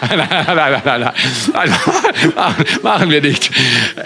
[0.00, 1.12] nein, nein, nein, nein.
[1.52, 1.74] Also,
[2.82, 3.50] machen wir nicht.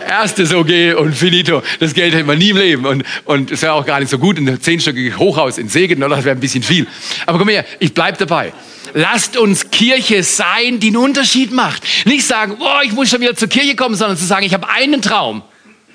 [0.09, 1.63] Erstes OG und finito.
[1.81, 2.87] Das Geld hätten wir nie im Leben.
[2.87, 6.25] Und, und es wäre auch gar nicht so gut, ein zehnstöckiges Hochhaus in Segen, das
[6.25, 6.87] wäre ein bisschen viel.
[7.27, 8.53] Aber komm her, ich bleib dabei.
[8.95, 11.83] Lasst uns Kirche sein, die einen Unterschied macht.
[12.07, 14.69] Nicht sagen, oh, ich muss schon wieder zur Kirche kommen, sondern zu sagen, ich habe
[14.69, 15.43] einen Traum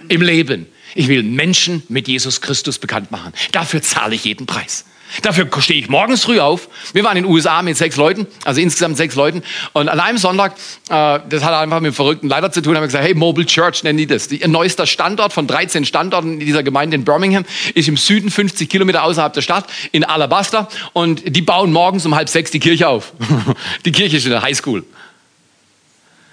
[0.09, 0.67] im Leben.
[0.95, 3.33] Ich will Menschen mit Jesus Christus bekannt machen.
[3.51, 4.85] Dafür zahle ich jeden Preis.
[5.21, 6.69] Dafür stehe ich morgens früh auf.
[6.93, 9.41] Wir waren in den USA mit sechs Leuten, also insgesamt sechs Leuten.
[9.73, 10.53] Und an einem Sonntag,
[10.89, 13.45] äh, das hat einfach mit dem verrückten Leiter zu tun, haben wir gesagt, hey, Mobile
[13.45, 14.31] Church nennen die das.
[14.31, 18.69] Ihr neuester Standort von 13 Standorten in dieser Gemeinde in Birmingham ist im Süden 50
[18.69, 20.67] Kilometer außerhalb der Stadt in Alabasta.
[20.93, 23.13] Und die bauen morgens um halb sechs die Kirche auf.
[23.85, 24.83] die Kirche ist in der Highschool.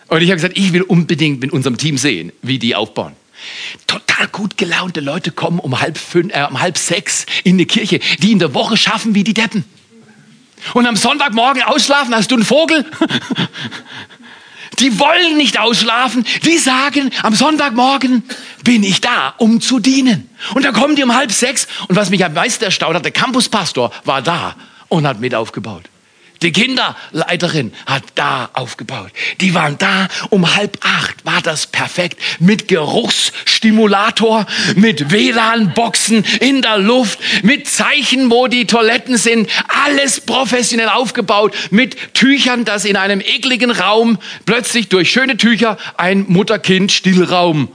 [0.08, 3.16] Und ich habe gesagt, ich will unbedingt mit unserem Team sehen, wie die aufbauen.
[3.86, 8.00] Total gut gelaunte Leute kommen um halb, fünf, äh, um halb sechs in die Kirche,
[8.18, 9.64] die in der Woche schaffen wie die Deppen.
[10.72, 12.86] Und am Sonntagmorgen ausschlafen, hast du einen Vogel?
[14.80, 16.24] Die wollen nicht ausschlafen.
[16.44, 18.24] Die sagen, am Sonntagmorgen
[18.64, 20.28] bin ich da, um zu dienen.
[20.54, 21.68] Und da kommen die um halb sechs.
[21.86, 24.56] Und was mich am meisten erstaunt hat, der Campuspastor war da
[24.88, 25.84] und hat mit aufgebaut.
[26.44, 29.10] Die Kinderleiterin hat da aufgebaut.
[29.40, 32.20] Die waren da um halb acht, war das perfekt.
[32.38, 34.44] Mit Geruchsstimulator,
[34.76, 39.48] mit WLAN-Boxen in der Luft, mit Zeichen, wo die Toiletten sind.
[39.86, 46.26] Alles professionell aufgebaut, mit Tüchern, dass in einem ekligen Raum plötzlich durch schöne Tücher ein
[46.28, 47.68] Mutter-Kind-Stillraum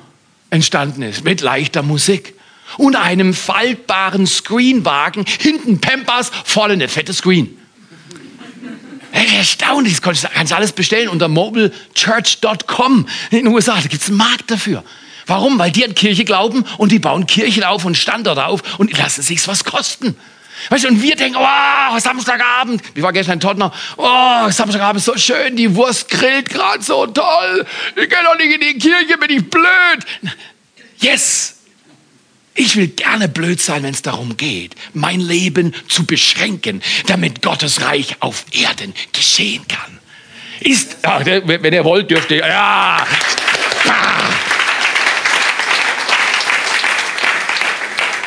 [0.51, 1.23] entstanden ist.
[1.23, 2.35] Mit leichter Musik
[2.77, 7.55] und einem faltbaren Screenwagen, hinten Pampers, vorne eine fette Screen.
[9.11, 13.75] Hey, erstaunlich, das kannst du alles bestellen unter mobilechurch.com in den USA.
[13.75, 14.83] Da gibt es einen Markt dafür.
[15.25, 15.59] Warum?
[15.59, 19.21] Weil die an Kirche glauben und die bauen Kirchen auf und Standorte auf und lassen
[19.21, 20.15] sich's was kosten.
[20.69, 25.15] Weißt du, und wir denken, oh, Samstagabend, wie war gestern in Tottenham, oh, Samstagabend so
[25.17, 29.29] schön, die Wurst grillt gerade so toll, ich gehe doch nicht in die Kirche, bin
[29.29, 30.35] ich blöd.
[30.99, 31.58] Yes,
[32.59, 37.81] ich will gerne blöd sein, wenn es darum geht, mein Leben zu beschränken, damit Gottes
[37.81, 39.99] Reich auf Erden geschehen kann.
[40.59, 43.07] Ist, ach, wenn ihr wollt, dürft ihr, ja.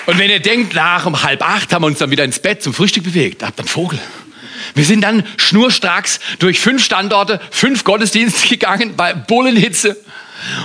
[0.06, 2.62] Und wenn ihr denkt, nach um halb acht haben wir uns dann wieder ins Bett
[2.62, 3.98] zum Frühstück bewegt, habt einen Vogel.
[4.74, 9.98] Wir sind dann schnurstracks durch fünf Standorte, fünf Gottesdienste gegangen bei Bullenhitze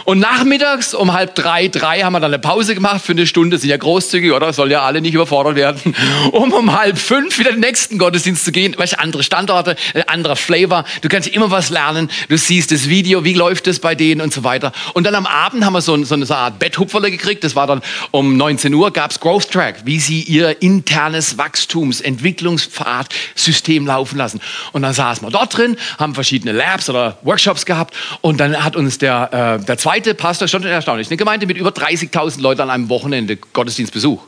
[0.05, 3.57] Und nachmittags um halb drei, drei haben wir dann eine Pause gemacht für eine Stunde,
[3.57, 4.53] sind ja großzügig, oder?
[4.53, 5.95] Soll ja alle nicht überfordert werden.
[6.31, 8.75] Um um halb fünf wieder den nächsten Gottesdienst zu gehen.
[8.77, 10.85] Weißt du, andere Standorte, äh, anderer Flavor.
[11.01, 12.09] Du kannst immer was lernen.
[12.29, 14.71] Du siehst das Video, wie läuft es bei denen und so weiter.
[14.93, 17.43] Und dann am Abend haben wir so, so eine Art Betthupferle gekriegt.
[17.43, 23.85] Das war dann um 19 Uhr, gab's Growth Track, wie sie ihr internes Wachstums-, Entwicklungspfad-System
[23.85, 24.41] laufen lassen.
[24.73, 27.93] Und dann saßen wir dort drin, haben verschiedene Labs oder Workshops gehabt.
[28.21, 31.69] Und dann hat uns der, äh, der zweite Pastor, schon erstaunlich, eine Gemeinde mit über
[31.69, 34.23] 30.000 Leuten an einem Wochenende Gottesdienstbesuch.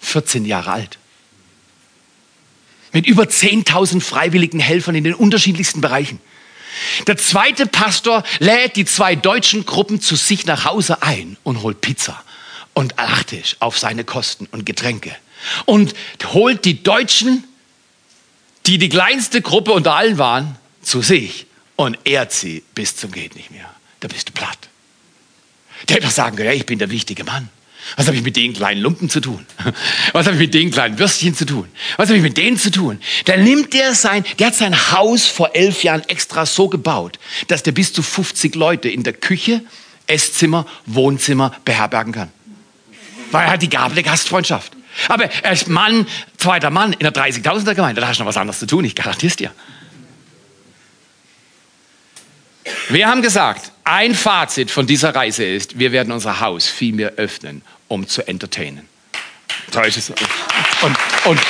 [0.00, 0.98] 14 Jahre alt.
[2.92, 6.20] Mit über 10.000 freiwilligen Helfern in den unterschiedlichsten Bereichen.
[7.06, 11.80] Der zweite Pastor lädt die zwei deutschen Gruppen zu sich nach Hause ein und holt
[11.80, 12.22] Pizza
[12.72, 15.14] und Nachtisch auf seine Kosten und Getränke.
[15.64, 15.94] Und
[16.32, 17.44] holt die Deutschen,
[18.66, 23.36] die die kleinste Gruppe unter allen waren, zu sich und ehrt sie bis zum geht
[23.36, 23.73] nicht mehr.
[24.04, 24.58] Da bist du platt.
[25.88, 27.48] Der hätte doch sagen können, ja, ich bin der wichtige Mann.
[27.96, 29.46] Was habe ich mit den kleinen Lumpen zu tun?
[30.12, 31.66] Was habe ich mit den kleinen Würstchen zu tun?
[31.96, 33.00] Was habe ich mit denen zu tun?
[33.24, 37.62] Da nimmt der sein, der hat sein Haus vor elf Jahren extra so gebaut, dass
[37.62, 39.62] der bis zu 50 Leute in der Küche,
[40.06, 42.30] Esszimmer, Wohnzimmer beherbergen kann.
[43.30, 44.74] Weil er hat die Gabe der Gastfreundschaft.
[45.08, 48.02] Aber er ist Mann, zweiter Mann in der 30.000er Gemeinde.
[48.02, 49.50] Da hast du noch was anderes zu tun, ich garantiere es dir.
[52.88, 57.12] Wir haben gesagt, ein Fazit von dieser Reise ist, wir werden unser Haus viel mehr
[57.16, 58.88] öffnen, um zu entertainen.
[60.82, 61.40] Und, und,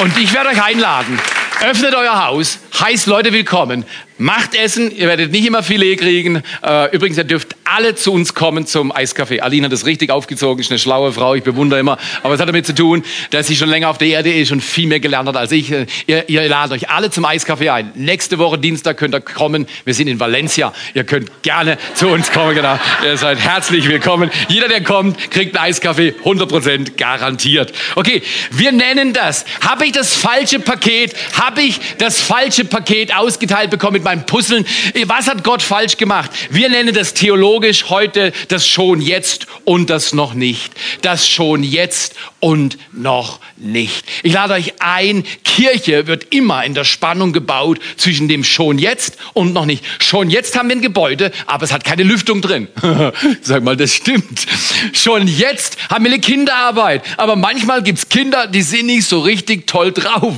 [0.00, 1.18] und ich werde euch einladen.
[1.62, 3.84] Öffnet euer Haus, heißt Leute willkommen,
[4.20, 6.42] macht Essen, ihr werdet nicht immer Filet kriegen.
[6.62, 9.40] Äh, übrigens, ihr dürft alle zu uns kommen zum Eiscafé.
[9.40, 11.98] Aline hat das richtig aufgezogen, ist eine schlaue Frau, ich bewundere immer.
[12.22, 14.60] Aber es hat damit zu tun, dass sie schon länger auf der Erde ist und
[14.60, 15.72] viel mehr gelernt hat als ich.
[15.72, 17.92] Äh, ihr, ihr ladet euch alle zum Eiscafé ein.
[17.94, 19.66] Nächste Woche Dienstag könnt ihr kommen.
[19.84, 20.72] Wir sind in Valencia.
[20.92, 22.78] Ihr könnt gerne zu uns kommen, genau.
[23.02, 24.30] Ihr seid herzlich willkommen.
[24.48, 27.72] Jeder, der kommt, kriegt einen Eiskaffee, 100% garantiert.
[27.94, 29.46] Okay, wir nennen das.
[29.66, 34.66] Habe ich das falsche Paket, habe ich das falsche Paket ausgeteilt bekommen mit beim Puzzeln.
[35.06, 36.32] Was hat Gott falsch gemacht?
[36.50, 40.72] Wir nennen das theologisch heute das schon jetzt und das noch nicht.
[41.02, 44.04] Das schon jetzt und noch nicht.
[44.24, 49.16] Ich lade euch ein, Kirche wird immer in der Spannung gebaut zwischen dem schon jetzt
[49.32, 49.84] und noch nicht.
[50.00, 52.66] Schon jetzt haben wir ein Gebäude, aber es hat keine Lüftung drin.
[53.42, 54.46] Sag mal, das stimmt.
[54.92, 59.68] Schon jetzt haben wir eine Kinderarbeit, aber manchmal gibt's Kinder, die sind nicht so richtig
[59.68, 60.34] toll drauf.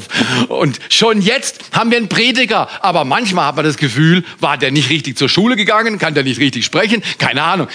[0.48, 4.70] Und schon jetzt haben wir einen Prediger, aber manchmal hat man das Gefühl, war der
[4.70, 7.68] nicht richtig zur Schule gegangen, kann der nicht richtig sprechen, keine Ahnung.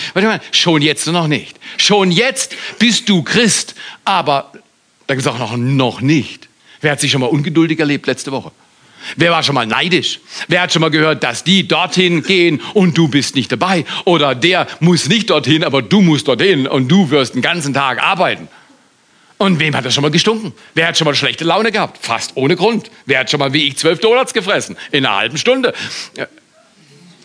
[0.52, 1.58] Schon jetzt noch nicht.
[1.78, 4.52] Schon jetzt bist du Christ, aber
[5.08, 6.50] da gibt es auch noch, noch nicht.
[6.82, 8.52] Wer hat sich schon mal ungeduldig erlebt letzte Woche?
[9.16, 10.20] Wer war schon mal neidisch?
[10.50, 13.86] Wer hat schon mal gehört, dass die dorthin gehen und du bist nicht dabei?
[14.04, 18.04] Oder der muss nicht dorthin, aber du musst dorthin und du wirst den ganzen Tag
[18.04, 18.50] arbeiten.
[19.38, 20.54] Und wem hat das schon mal gestunken?
[20.74, 22.04] Wer hat schon mal schlechte Laune gehabt?
[22.04, 22.90] Fast ohne Grund.
[23.06, 24.78] Wer hat schon mal wie ich zwölf Donuts gefressen?
[24.92, 25.74] In einer halben Stunde.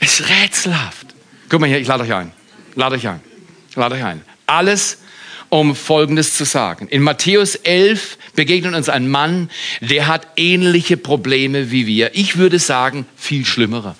[0.01, 1.07] Ist rätselhaft.
[1.49, 2.33] Guck mal hier, ich lade euch ein.
[2.75, 3.21] Lade euch ein.
[3.75, 4.23] Lade euch ein.
[4.47, 4.99] Alles
[5.49, 6.89] um Folgendes zu sagen.
[6.89, 9.51] In Matthäus 11 begegnet uns ein Mann,
[9.83, 12.15] der hat ähnliche Probleme wie wir.
[12.15, 13.95] Ich würde sagen, viel schlimmere.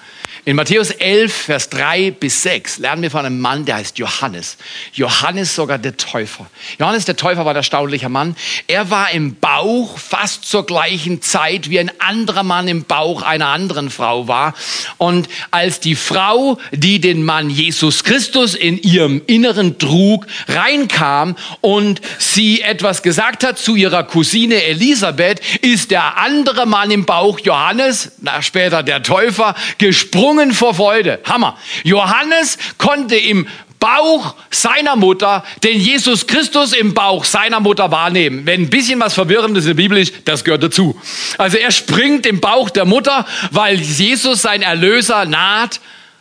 [0.45, 4.57] In Matthäus 11, Vers 3 bis 6 lernen wir von einem Mann, der heißt Johannes.
[4.93, 6.51] Johannes sogar der Täufer.
[6.81, 8.35] Johannes der Täufer war ein erstaunlicher Mann.
[8.67, 13.51] Er war im Bauch fast zur gleichen Zeit, wie ein anderer Mann im Bauch einer
[13.51, 14.55] anderen Frau war.
[14.99, 22.01] Und als die Frau, die den Mann Jesus Christus in ihrem Inneren trug, reinkam und
[22.19, 28.11] sie etwas gesagt hat zu ihrer Cousine Elisabeth, ist der andere Mann im Bauch, Johannes,
[28.21, 31.21] na, später der Täufer, gesprungen gesprungen vor Freude.
[31.25, 31.59] Hammer.
[31.85, 33.47] Johannes konnte im
[33.79, 38.47] Bauch seiner Mutter den Jesus Christus im Bauch seiner Mutter wahrnehmen.
[38.47, 40.99] Wenn ein bisschen was Verwirrendes in der Bibel ist, das gehört dazu.
[41.37, 45.81] Also er springt im Bauch der Mutter, weil Jesus sein Erlöser naht.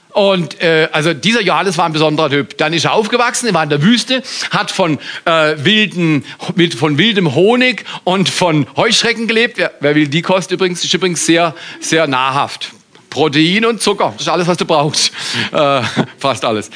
[0.09, 2.57] Und äh, also dieser Johannes war ein besonderer Typ.
[2.57, 6.97] Dann ist er aufgewachsen, er war in der Wüste, hat von äh, wilden, mit, von
[6.97, 9.57] wildem Honig und von Heuschrecken gelebt.
[9.57, 10.83] Wer, wer will die Kost übrigens?
[10.83, 12.71] Ist übrigens sehr, sehr nahrhaft.
[13.11, 14.13] Protein und Zucker.
[14.13, 15.11] Das ist alles, was du brauchst.
[15.51, 15.81] Äh,
[16.17, 16.71] fast alles.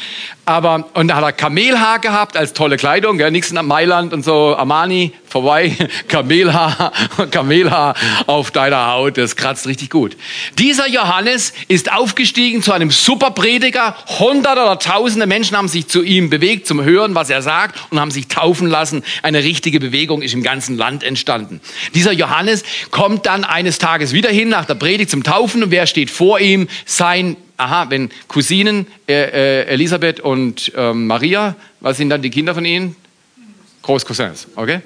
[0.46, 3.32] Aber, und da hat er Kamelhaar gehabt als tolle Kleidung, gell?
[3.32, 5.76] nichts in Mailand und so, Armani, vorbei,
[6.08, 6.92] Kamelhaar,
[7.32, 7.96] Kamelhaar
[8.28, 10.16] auf deiner Haut, das kratzt richtig gut.
[10.60, 16.30] Dieser Johannes ist aufgestiegen zu einem Superprediger, hunderte oder tausende Menschen haben sich zu ihm
[16.30, 19.04] bewegt, zum Hören, was er sagt und haben sich taufen lassen.
[19.24, 21.60] Eine richtige Bewegung ist im ganzen Land entstanden.
[21.96, 25.88] Dieser Johannes kommt dann eines Tages wieder hin nach der Predigt zum Taufen und wer
[25.88, 26.68] steht vor ihm?
[26.86, 32.54] Sein aha, wenn Cousinen äh, äh, Elisabeth und ähm, Maria, was sind dann die Kinder
[32.54, 32.96] von ihnen?
[33.82, 34.82] Großcousins, okay?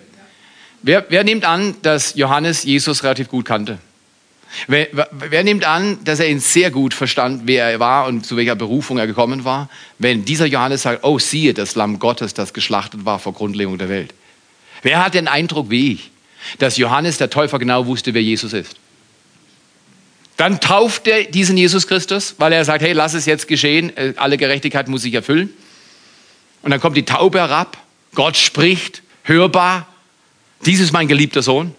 [0.82, 3.79] Wer, wer nimmt an, dass Johannes Jesus relativ gut kannte?
[4.67, 8.36] Wer, wer, nimmt an, dass er ihn sehr gut verstand, wer er war und zu
[8.36, 12.53] welcher Berufung er gekommen war, wenn dieser Johannes sagt, oh siehe, das Lamm Gottes, das
[12.53, 14.13] geschlachtet war vor Grundlegung der Welt?
[14.82, 16.12] Wer hat den Eindruck wie ich,
[16.58, 18.77] dass Johannes der Täufer genau wusste, wer Jesus ist?
[20.39, 24.13] Dann tauft er diesen Jesus Christus, weil er sagt, hey, lass es jetzt geschehen, äh,
[24.15, 25.49] alle Gerechtigkeit muss sich erfüllen.
[26.62, 27.78] Und dann kommt die Taube herab,
[28.15, 29.86] Gott spricht, hörbar,
[30.65, 31.75] dies ist mein geliebter Sohn.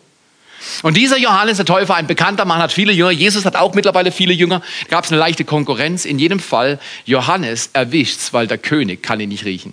[0.82, 3.12] Und dieser Johannes der Täufer, ein bekannter Mann, hat viele Jünger.
[3.12, 4.60] Jesus hat auch mittlerweile viele Jünger.
[4.90, 6.04] Gab es eine leichte Konkurrenz.
[6.04, 9.72] In jedem Fall, Johannes erwischt's, weil der König kann ihn nicht riechen.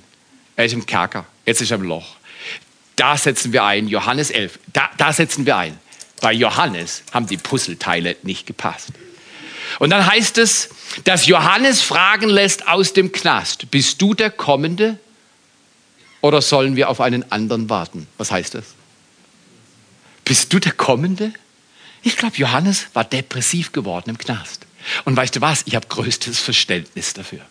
[0.56, 2.16] Er ist im Kerker, jetzt ist er im Loch.
[2.96, 5.78] Da setzen wir ein, Johannes 11, da, da setzen wir ein.
[6.22, 8.90] Bei Johannes haben die Puzzleteile nicht gepasst.
[9.80, 10.70] Und dann heißt es,
[11.04, 14.98] dass Johannes fragen lässt aus dem Knast, bist du der Kommende
[16.22, 18.08] oder sollen wir auf einen anderen warten?
[18.18, 18.66] Was heißt das?
[20.26, 21.34] Bist du der Kommende?
[22.02, 24.66] Ich glaube, Johannes war depressiv geworden im Knast.
[25.06, 25.64] Und weißt du was?
[25.66, 27.42] Ich habe größtes Verständnis dafür.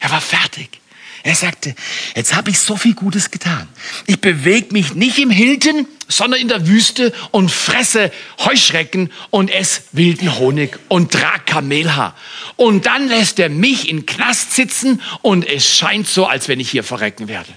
[0.00, 0.80] Er war fertig.
[1.24, 1.74] Er sagte,
[2.14, 3.68] jetzt habe ich so viel Gutes getan.
[4.06, 9.82] Ich bewege mich nicht im Hilton, sondern in der Wüste und fresse Heuschrecken und esse
[9.92, 12.14] wilden Honig und trage Kamelhaar.
[12.56, 16.70] Und dann lässt er mich in Knast sitzen und es scheint so, als wenn ich
[16.70, 17.50] hier verrecken werde.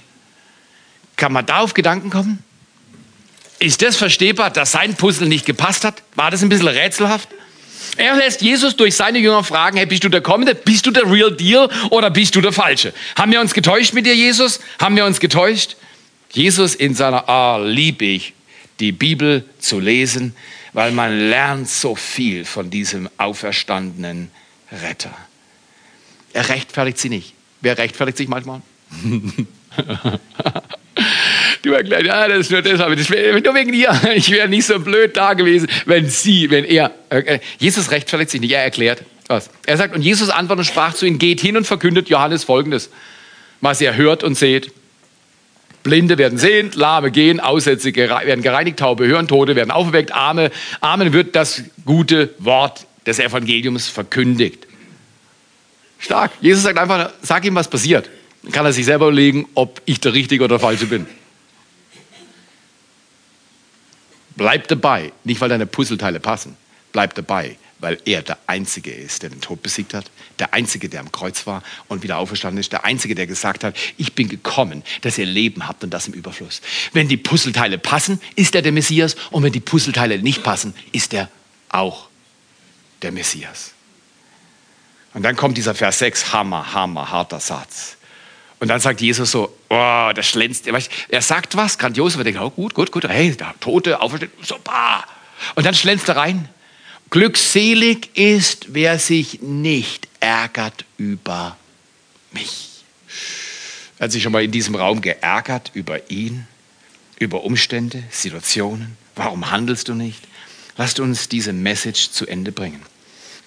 [1.16, 2.44] Kann man da auf Gedanken kommen?
[3.60, 6.02] Ist das verstehbar, dass sein Puzzle nicht gepasst hat?
[6.16, 7.30] War das ein bisschen rätselhaft?
[7.98, 10.56] Er lässt Jesus durch seine Jünger fragen, hey, bist du der Kommende?
[10.56, 12.94] Bist du der Real Deal oder bist du der Falsche?
[13.16, 14.60] Haben wir uns getäuscht mit dir, Jesus?
[14.80, 15.76] Haben wir uns getäuscht?
[16.32, 18.34] Jesus in seiner, ah, lieb ich,
[18.80, 20.36] die Bibel zu lesen,
[20.74, 24.32] weil man lernt so viel von diesem auferstandenen
[24.72, 25.14] Retter.
[26.34, 27.34] Er rechtfertigt sie nicht.
[27.60, 28.62] Wer rechtfertigt sich manchmal?
[31.64, 34.00] Du erklärst, ja, das ist nur deshalb, das wäre nur wegen ihr.
[34.16, 36.92] Ich wäre nicht so blöd da gewesen, wenn sie, wenn er.
[37.10, 39.50] Äh, Jesus rechtfertigt sich nicht, er erklärt was.
[39.66, 42.92] Er sagt, und Jesus antwortet und sprach zu ihnen, geht hin und verkündet Johannes folgendes,
[43.62, 44.72] was ihr hört und seht.
[45.82, 51.12] Blinde werden sehend, Lahme gehen, Aussätzige werden gereinigt, Taube hören, Tote werden auferweckt, Arme, Armen
[51.12, 54.68] wird das gute Wort des Evangeliums verkündigt.
[55.98, 56.32] Stark.
[56.42, 58.10] Jesus sagt einfach, sag ihm, was passiert.
[58.44, 61.08] Dann kann er sich selber überlegen, ob ich der Richtige oder der Falsche bin.
[64.42, 66.58] Bleib dabei, nicht weil deine Puzzleteile passen.
[66.94, 71.02] Bleib dabei, weil er der Einzige ist, der den Tod besiegt hat, der Einzige, der
[71.02, 74.82] am Kreuz war und wieder auferstanden ist, der Einzige, der gesagt hat, ich bin gekommen,
[75.02, 76.64] dass ihr Leben habt und das im Überfluss.
[76.92, 81.14] Wenn die Puzzleteile passen, ist er der Messias und wenn die Puzzleteile nicht passen, ist
[81.14, 81.30] er
[81.70, 82.10] auch
[83.04, 83.74] der Messias.
[85.14, 87.96] Und dann kommt dieser Vers 6, Hammer, Hammer, harter Satz.
[88.60, 90.68] Und dann sagt Jesus so, oh, das schlänzt.
[90.68, 95.04] Er sagt was, grandios, wir denken, oh, gut, gut, gut, hey, da, Tote, auferstehen, super.
[95.56, 96.50] Und dann schlänzt er rein.
[97.10, 101.58] Glückselig ist, wer sich nicht ärgert über
[102.32, 102.84] mich.
[103.98, 106.48] Er hat sich schon mal in diesem Raum geärgert über ihn,
[107.20, 108.98] über Umstände, Situationen.
[109.16, 110.22] Warum handelst du nicht?
[110.78, 112.82] Lasst uns diese Message zu Ende bringen.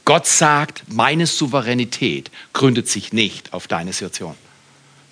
[0.05, 4.37] Gott sagt, meine Souveränität gründet sich nicht auf deine Situation.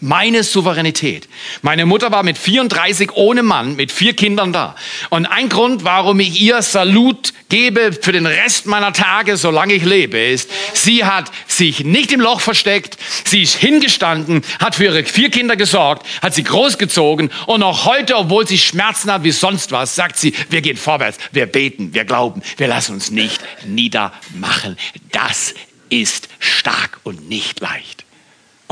[0.05, 1.29] Meine Souveränität.
[1.63, 4.75] Meine Mutter war mit 34 ohne Mann, mit vier Kindern da.
[5.11, 9.85] Und ein Grund, warum ich ihr Salut gebe für den Rest meiner Tage, solange ich
[9.85, 15.05] lebe, ist, sie hat sich nicht im Loch versteckt, sie ist hingestanden, hat für ihre
[15.05, 19.71] vier Kinder gesorgt, hat sie großgezogen und auch heute, obwohl sie Schmerzen hat wie sonst
[19.71, 24.77] was, sagt sie, wir gehen vorwärts, wir beten, wir glauben, wir lassen uns nicht niedermachen.
[25.13, 25.55] Das
[25.91, 28.05] ist stark und nicht leicht.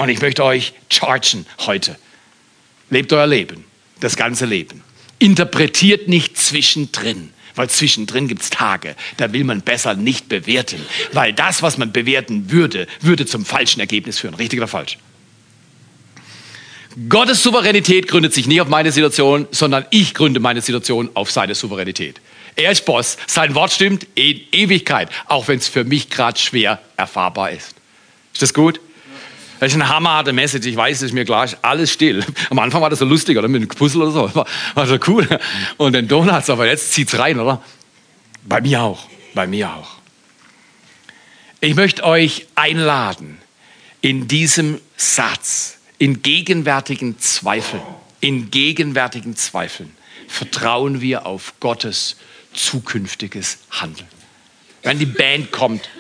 [0.01, 1.95] Und ich möchte euch chargen heute.
[2.89, 3.67] Lebt euer Leben,
[4.01, 4.83] das ganze Leben.
[5.19, 10.81] Interpretiert nicht zwischendrin, weil zwischendrin gibt es Tage, da will man besser nicht bewerten,
[11.13, 14.33] weil das, was man bewerten würde, würde zum falschen Ergebnis führen.
[14.33, 14.97] Richtig oder falsch?
[17.11, 21.55] Gottes Souveränität gründet sich nicht auf meine Situation, sondern ich gründe meine Situation auf seine
[21.55, 22.23] Souveränität.
[22.57, 26.81] Er ist Boss, sein Wort stimmt in Ewigkeit, auch wenn es für mich gerade schwer
[26.97, 27.75] erfahrbar ist.
[28.33, 28.81] Ist das gut?
[29.61, 32.25] Das ist eine hammerharte Message, ich weiß, es ist mir klar, alles still.
[32.49, 33.47] Am Anfang war das so lustig, oder?
[33.47, 34.35] Mit einem Puzzle oder so.
[34.35, 35.29] War, war so cool.
[35.77, 37.63] Und den Donuts, aber jetzt zieht's rein, oder?
[38.43, 39.07] Bei mir auch.
[39.35, 39.91] Bei mir auch.
[41.61, 43.37] Ich möchte euch einladen,
[44.01, 47.83] in diesem Satz, in gegenwärtigen Zweifeln,
[48.21, 49.95] in gegenwärtigen Zweifeln,
[50.27, 52.17] vertrauen wir auf Gottes
[52.55, 54.09] zukünftiges Handeln.
[54.83, 55.91] Wenn die Band kommt,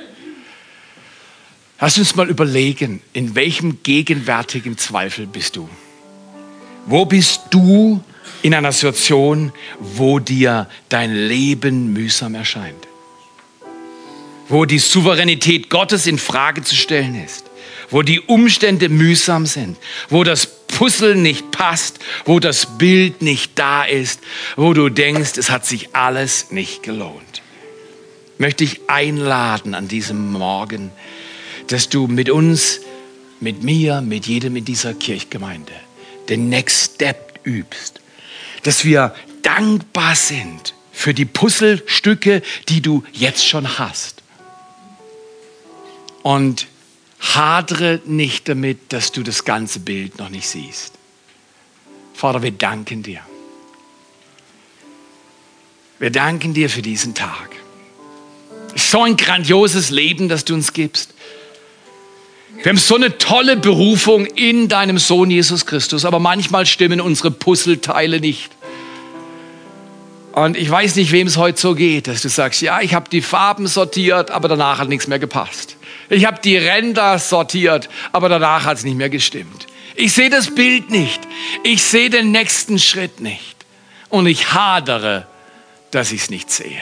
[1.82, 5.66] Lass uns mal überlegen, in welchem gegenwärtigen Zweifel bist du?
[6.84, 8.04] Wo bist du
[8.42, 12.86] in einer Situation, wo dir dein Leben mühsam erscheint?
[14.50, 17.46] Wo die Souveränität Gottes in Frage zu stellen ist?
[17.88, 19.78] Wo die Umstände mühsam sind?
[20.10, 21.98] Wo das Puzzle nicht passt?
[22.26, 24.20] Wo das Bild nicht da ist?
[24.56, 27.42] Wo du denkst, es hat sich alles nicht gelohnt?
[28.36, 30.90] Möchte ich einladen an diesem Morgen,
[31.70, 32.80] dass du mit uns,
[33.38, 35.72] mit mir, mit jedem in dieser Kirchgemeinde
[36.28, 38.00] den Next Step übst.
[38.64, 44.22] Dass wir dankbar sind für die Puzzlestücke, die du jetzt schon hast.
[46.22, 46.66] Und
[47.20, 50.94] hadre nicht damit, dass du das ganze Bild noch nicht siehst.
[52.14, 53.20] Vater, wir danken dir.
[55.98, 57.50] Wir danken dir für diesen Tag.
[58.74, 61.14] So ein grandioses Leben, das du uns gibst.
[62.56, 67.30] Wir haben so eine tolle Berufung in deinem Sohn Jesus Christus, aber manchmal stimmen unsere
[67.30, 68.50] Puzzleteile nicht.
[70.32, 73.08] Und ich weiß nicht, wem es heute so geht, dass du sagst, ja, ich habe
[73.10, 75.76] die Farben sortiert, aber danach hat nichts mehr gepasst.
[76.08, 79.66] Ich habe die Ränder sortiert, aber danach hat es nicht mehr gestimmt.
[79.96, 81.20] Ich sehe das Bild nicht.
[81.62, 83.56] Ich sehe den nächsten Schritt nicht.
[84.08, 85.26] Und ich hadere,
[85.90, 86.80] dass ich es nicht sehe.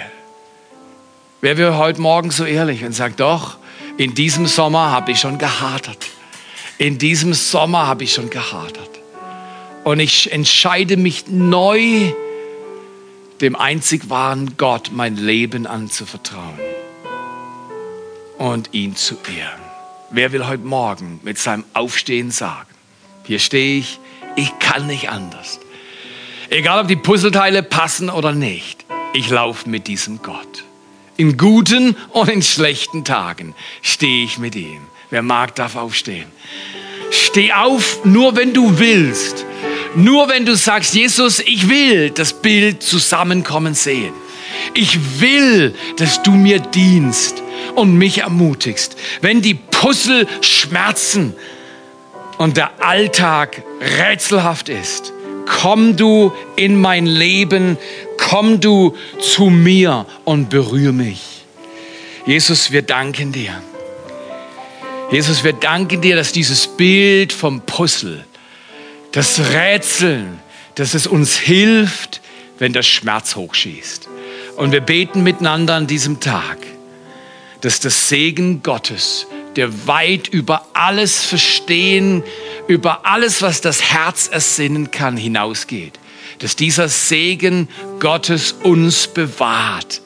[1.41, 3.59] Wer wäre heute Morgen so ehrlich und sagt, doch,
[3.99, 6.07] in diesem Sommer habe ich schon gehadert.
[6.79, 8.89] In diesem Sommer habe ich schon gehadert.
[9.83, 12.13] Und ich entscheide mich neu,
[13.41, 16.59] dem einzig wahren Gott mein Leben anzuvertrauen
[18.39, 19.61] und ihn zu ehren.
[20.11, 22.69] Wer will heute Morgen mit seinem Aufstehen sagen,
[23.25, 23.99] hier stehe ich,
[24.37, 25.59] ich kann nicht anders.
[26.51, 30.65] Egal ob die Puzzleteile passen oder nicht, ich laufe mit diesem Gott.
[31.19, 34.83] In guten und in schlechten Tagen stehe ich mit ihm.
[35.11, 36.27] Wer mag, darf aufstehen.
[37.11, 39.45] Steh auf, nur wenn du willst.
[39.97, 44.13] Nur wenn du sagst, Jesus, ich will das Bild zusammenkommen sehen.
[44.75, 47.43] Ich will, dass du mir dienst
[47.75, 48.97] und mich ermutigst.
[49.21, 51.35] Wenn die Puzzle schmerzen
[52.37, 55.13] und der Alltag rätselhaft ist,
[55.47, 57.77] komm du in mein Leben
[58.19, 61.45] komm du zu mir und berühre mich.
[62.27, 63.63] Jesus, wir danken dir.
[65.11, 68.27] Jesus, wir danken dir, dass dieses Bild vom Puzzle,
[69.13, 70.39] das Rätseln,
[70.75, 72.21] dass es uns hilft,
[72.59, 74.09] wenn der Schmerz hochschießt.
[74.57, 76.59] Und wir beten miteinander an diesem Tag,
[77.63, 82.23] dass das Segen Gottes, der weit über alles Verstehen,
[82.67, 85.99] über alles, was das Herz ersinnen kann, hinausgeht
[86.39, 87.69] dass dieser Segen
[88.01, 90.03] Gottes uns bewahrt.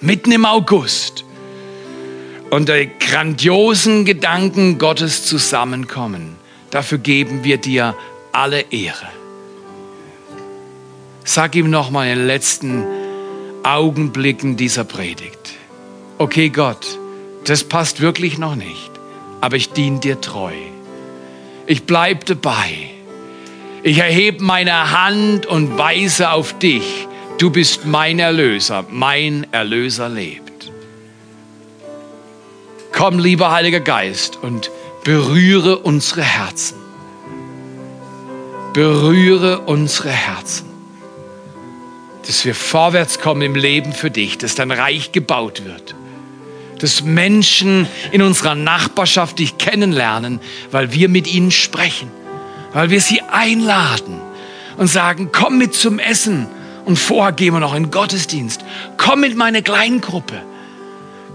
[0.00, 1.24] Mitten im August.
[2.52, 6.36] Die grandiosen Gedanken Gottes zusammenkommen.
[6.70, 7.94] Dafür geben wir dir
[8.32, 9.08] alle Ehre.
[11.24, 12.84] Sag ihm nochmal in den letzten
[13.62, 15.54] Augenblicken dieser Predigt.
[16.18, 16.98] Okay, Gott,
[17.44, 18.90] das passt wirklich noch nicht,
[19.40, 20.52] aber ich diene dir treu.
[21.66, 22.90] Ich bleibe dabei.
[23.84, 27.08] Ich erhebe meine Hand und weise auf dich.
[27.38, 28.84] Du bist mein Erlöser.
[28.88, 30.70] Mein Erlöser lebt.
[32.92, 34.70] Komm, lieber Heiliger Geist, und
[35.02, 36.76] berühre unsere Herzen.
[38.72, 40.66] Berühre unsere Herzen.
[42.24, 45.96] Dass wir vorwärts kommen im Leben für dich, dass dein Reich gebaut wird.
[46.78, 50.38] Dass Menschen in unserer Nachbarschaft dich kennenlernen,
[50.70, 52.21] weil wir mit ihnen sprechen
[52.72, 54.20] weil wir sie einladen
[54.76, 56.46] und sagen, komm mit zum Essen
[56.84, 58.64] und vorher gehen wir noch in den Gottesdienst.
[58.96, 60.42] Komm mit meiner Kleingruppe.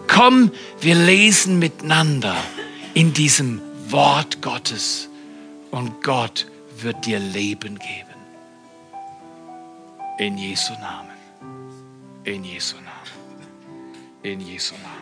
[0.08, 2.36] Komm, wir lesen miteinander
[2.94, 5.10] in diesem Wort Gottes
[5.72, 6.48] und Gott
[6.82, 8.08] wird dir Leben geben.
[10.18, 11.12] In Jesu Namen.
[12.24, 12.88] In Jesu Namen.
[14.24, 14.97] In Jesu Namen.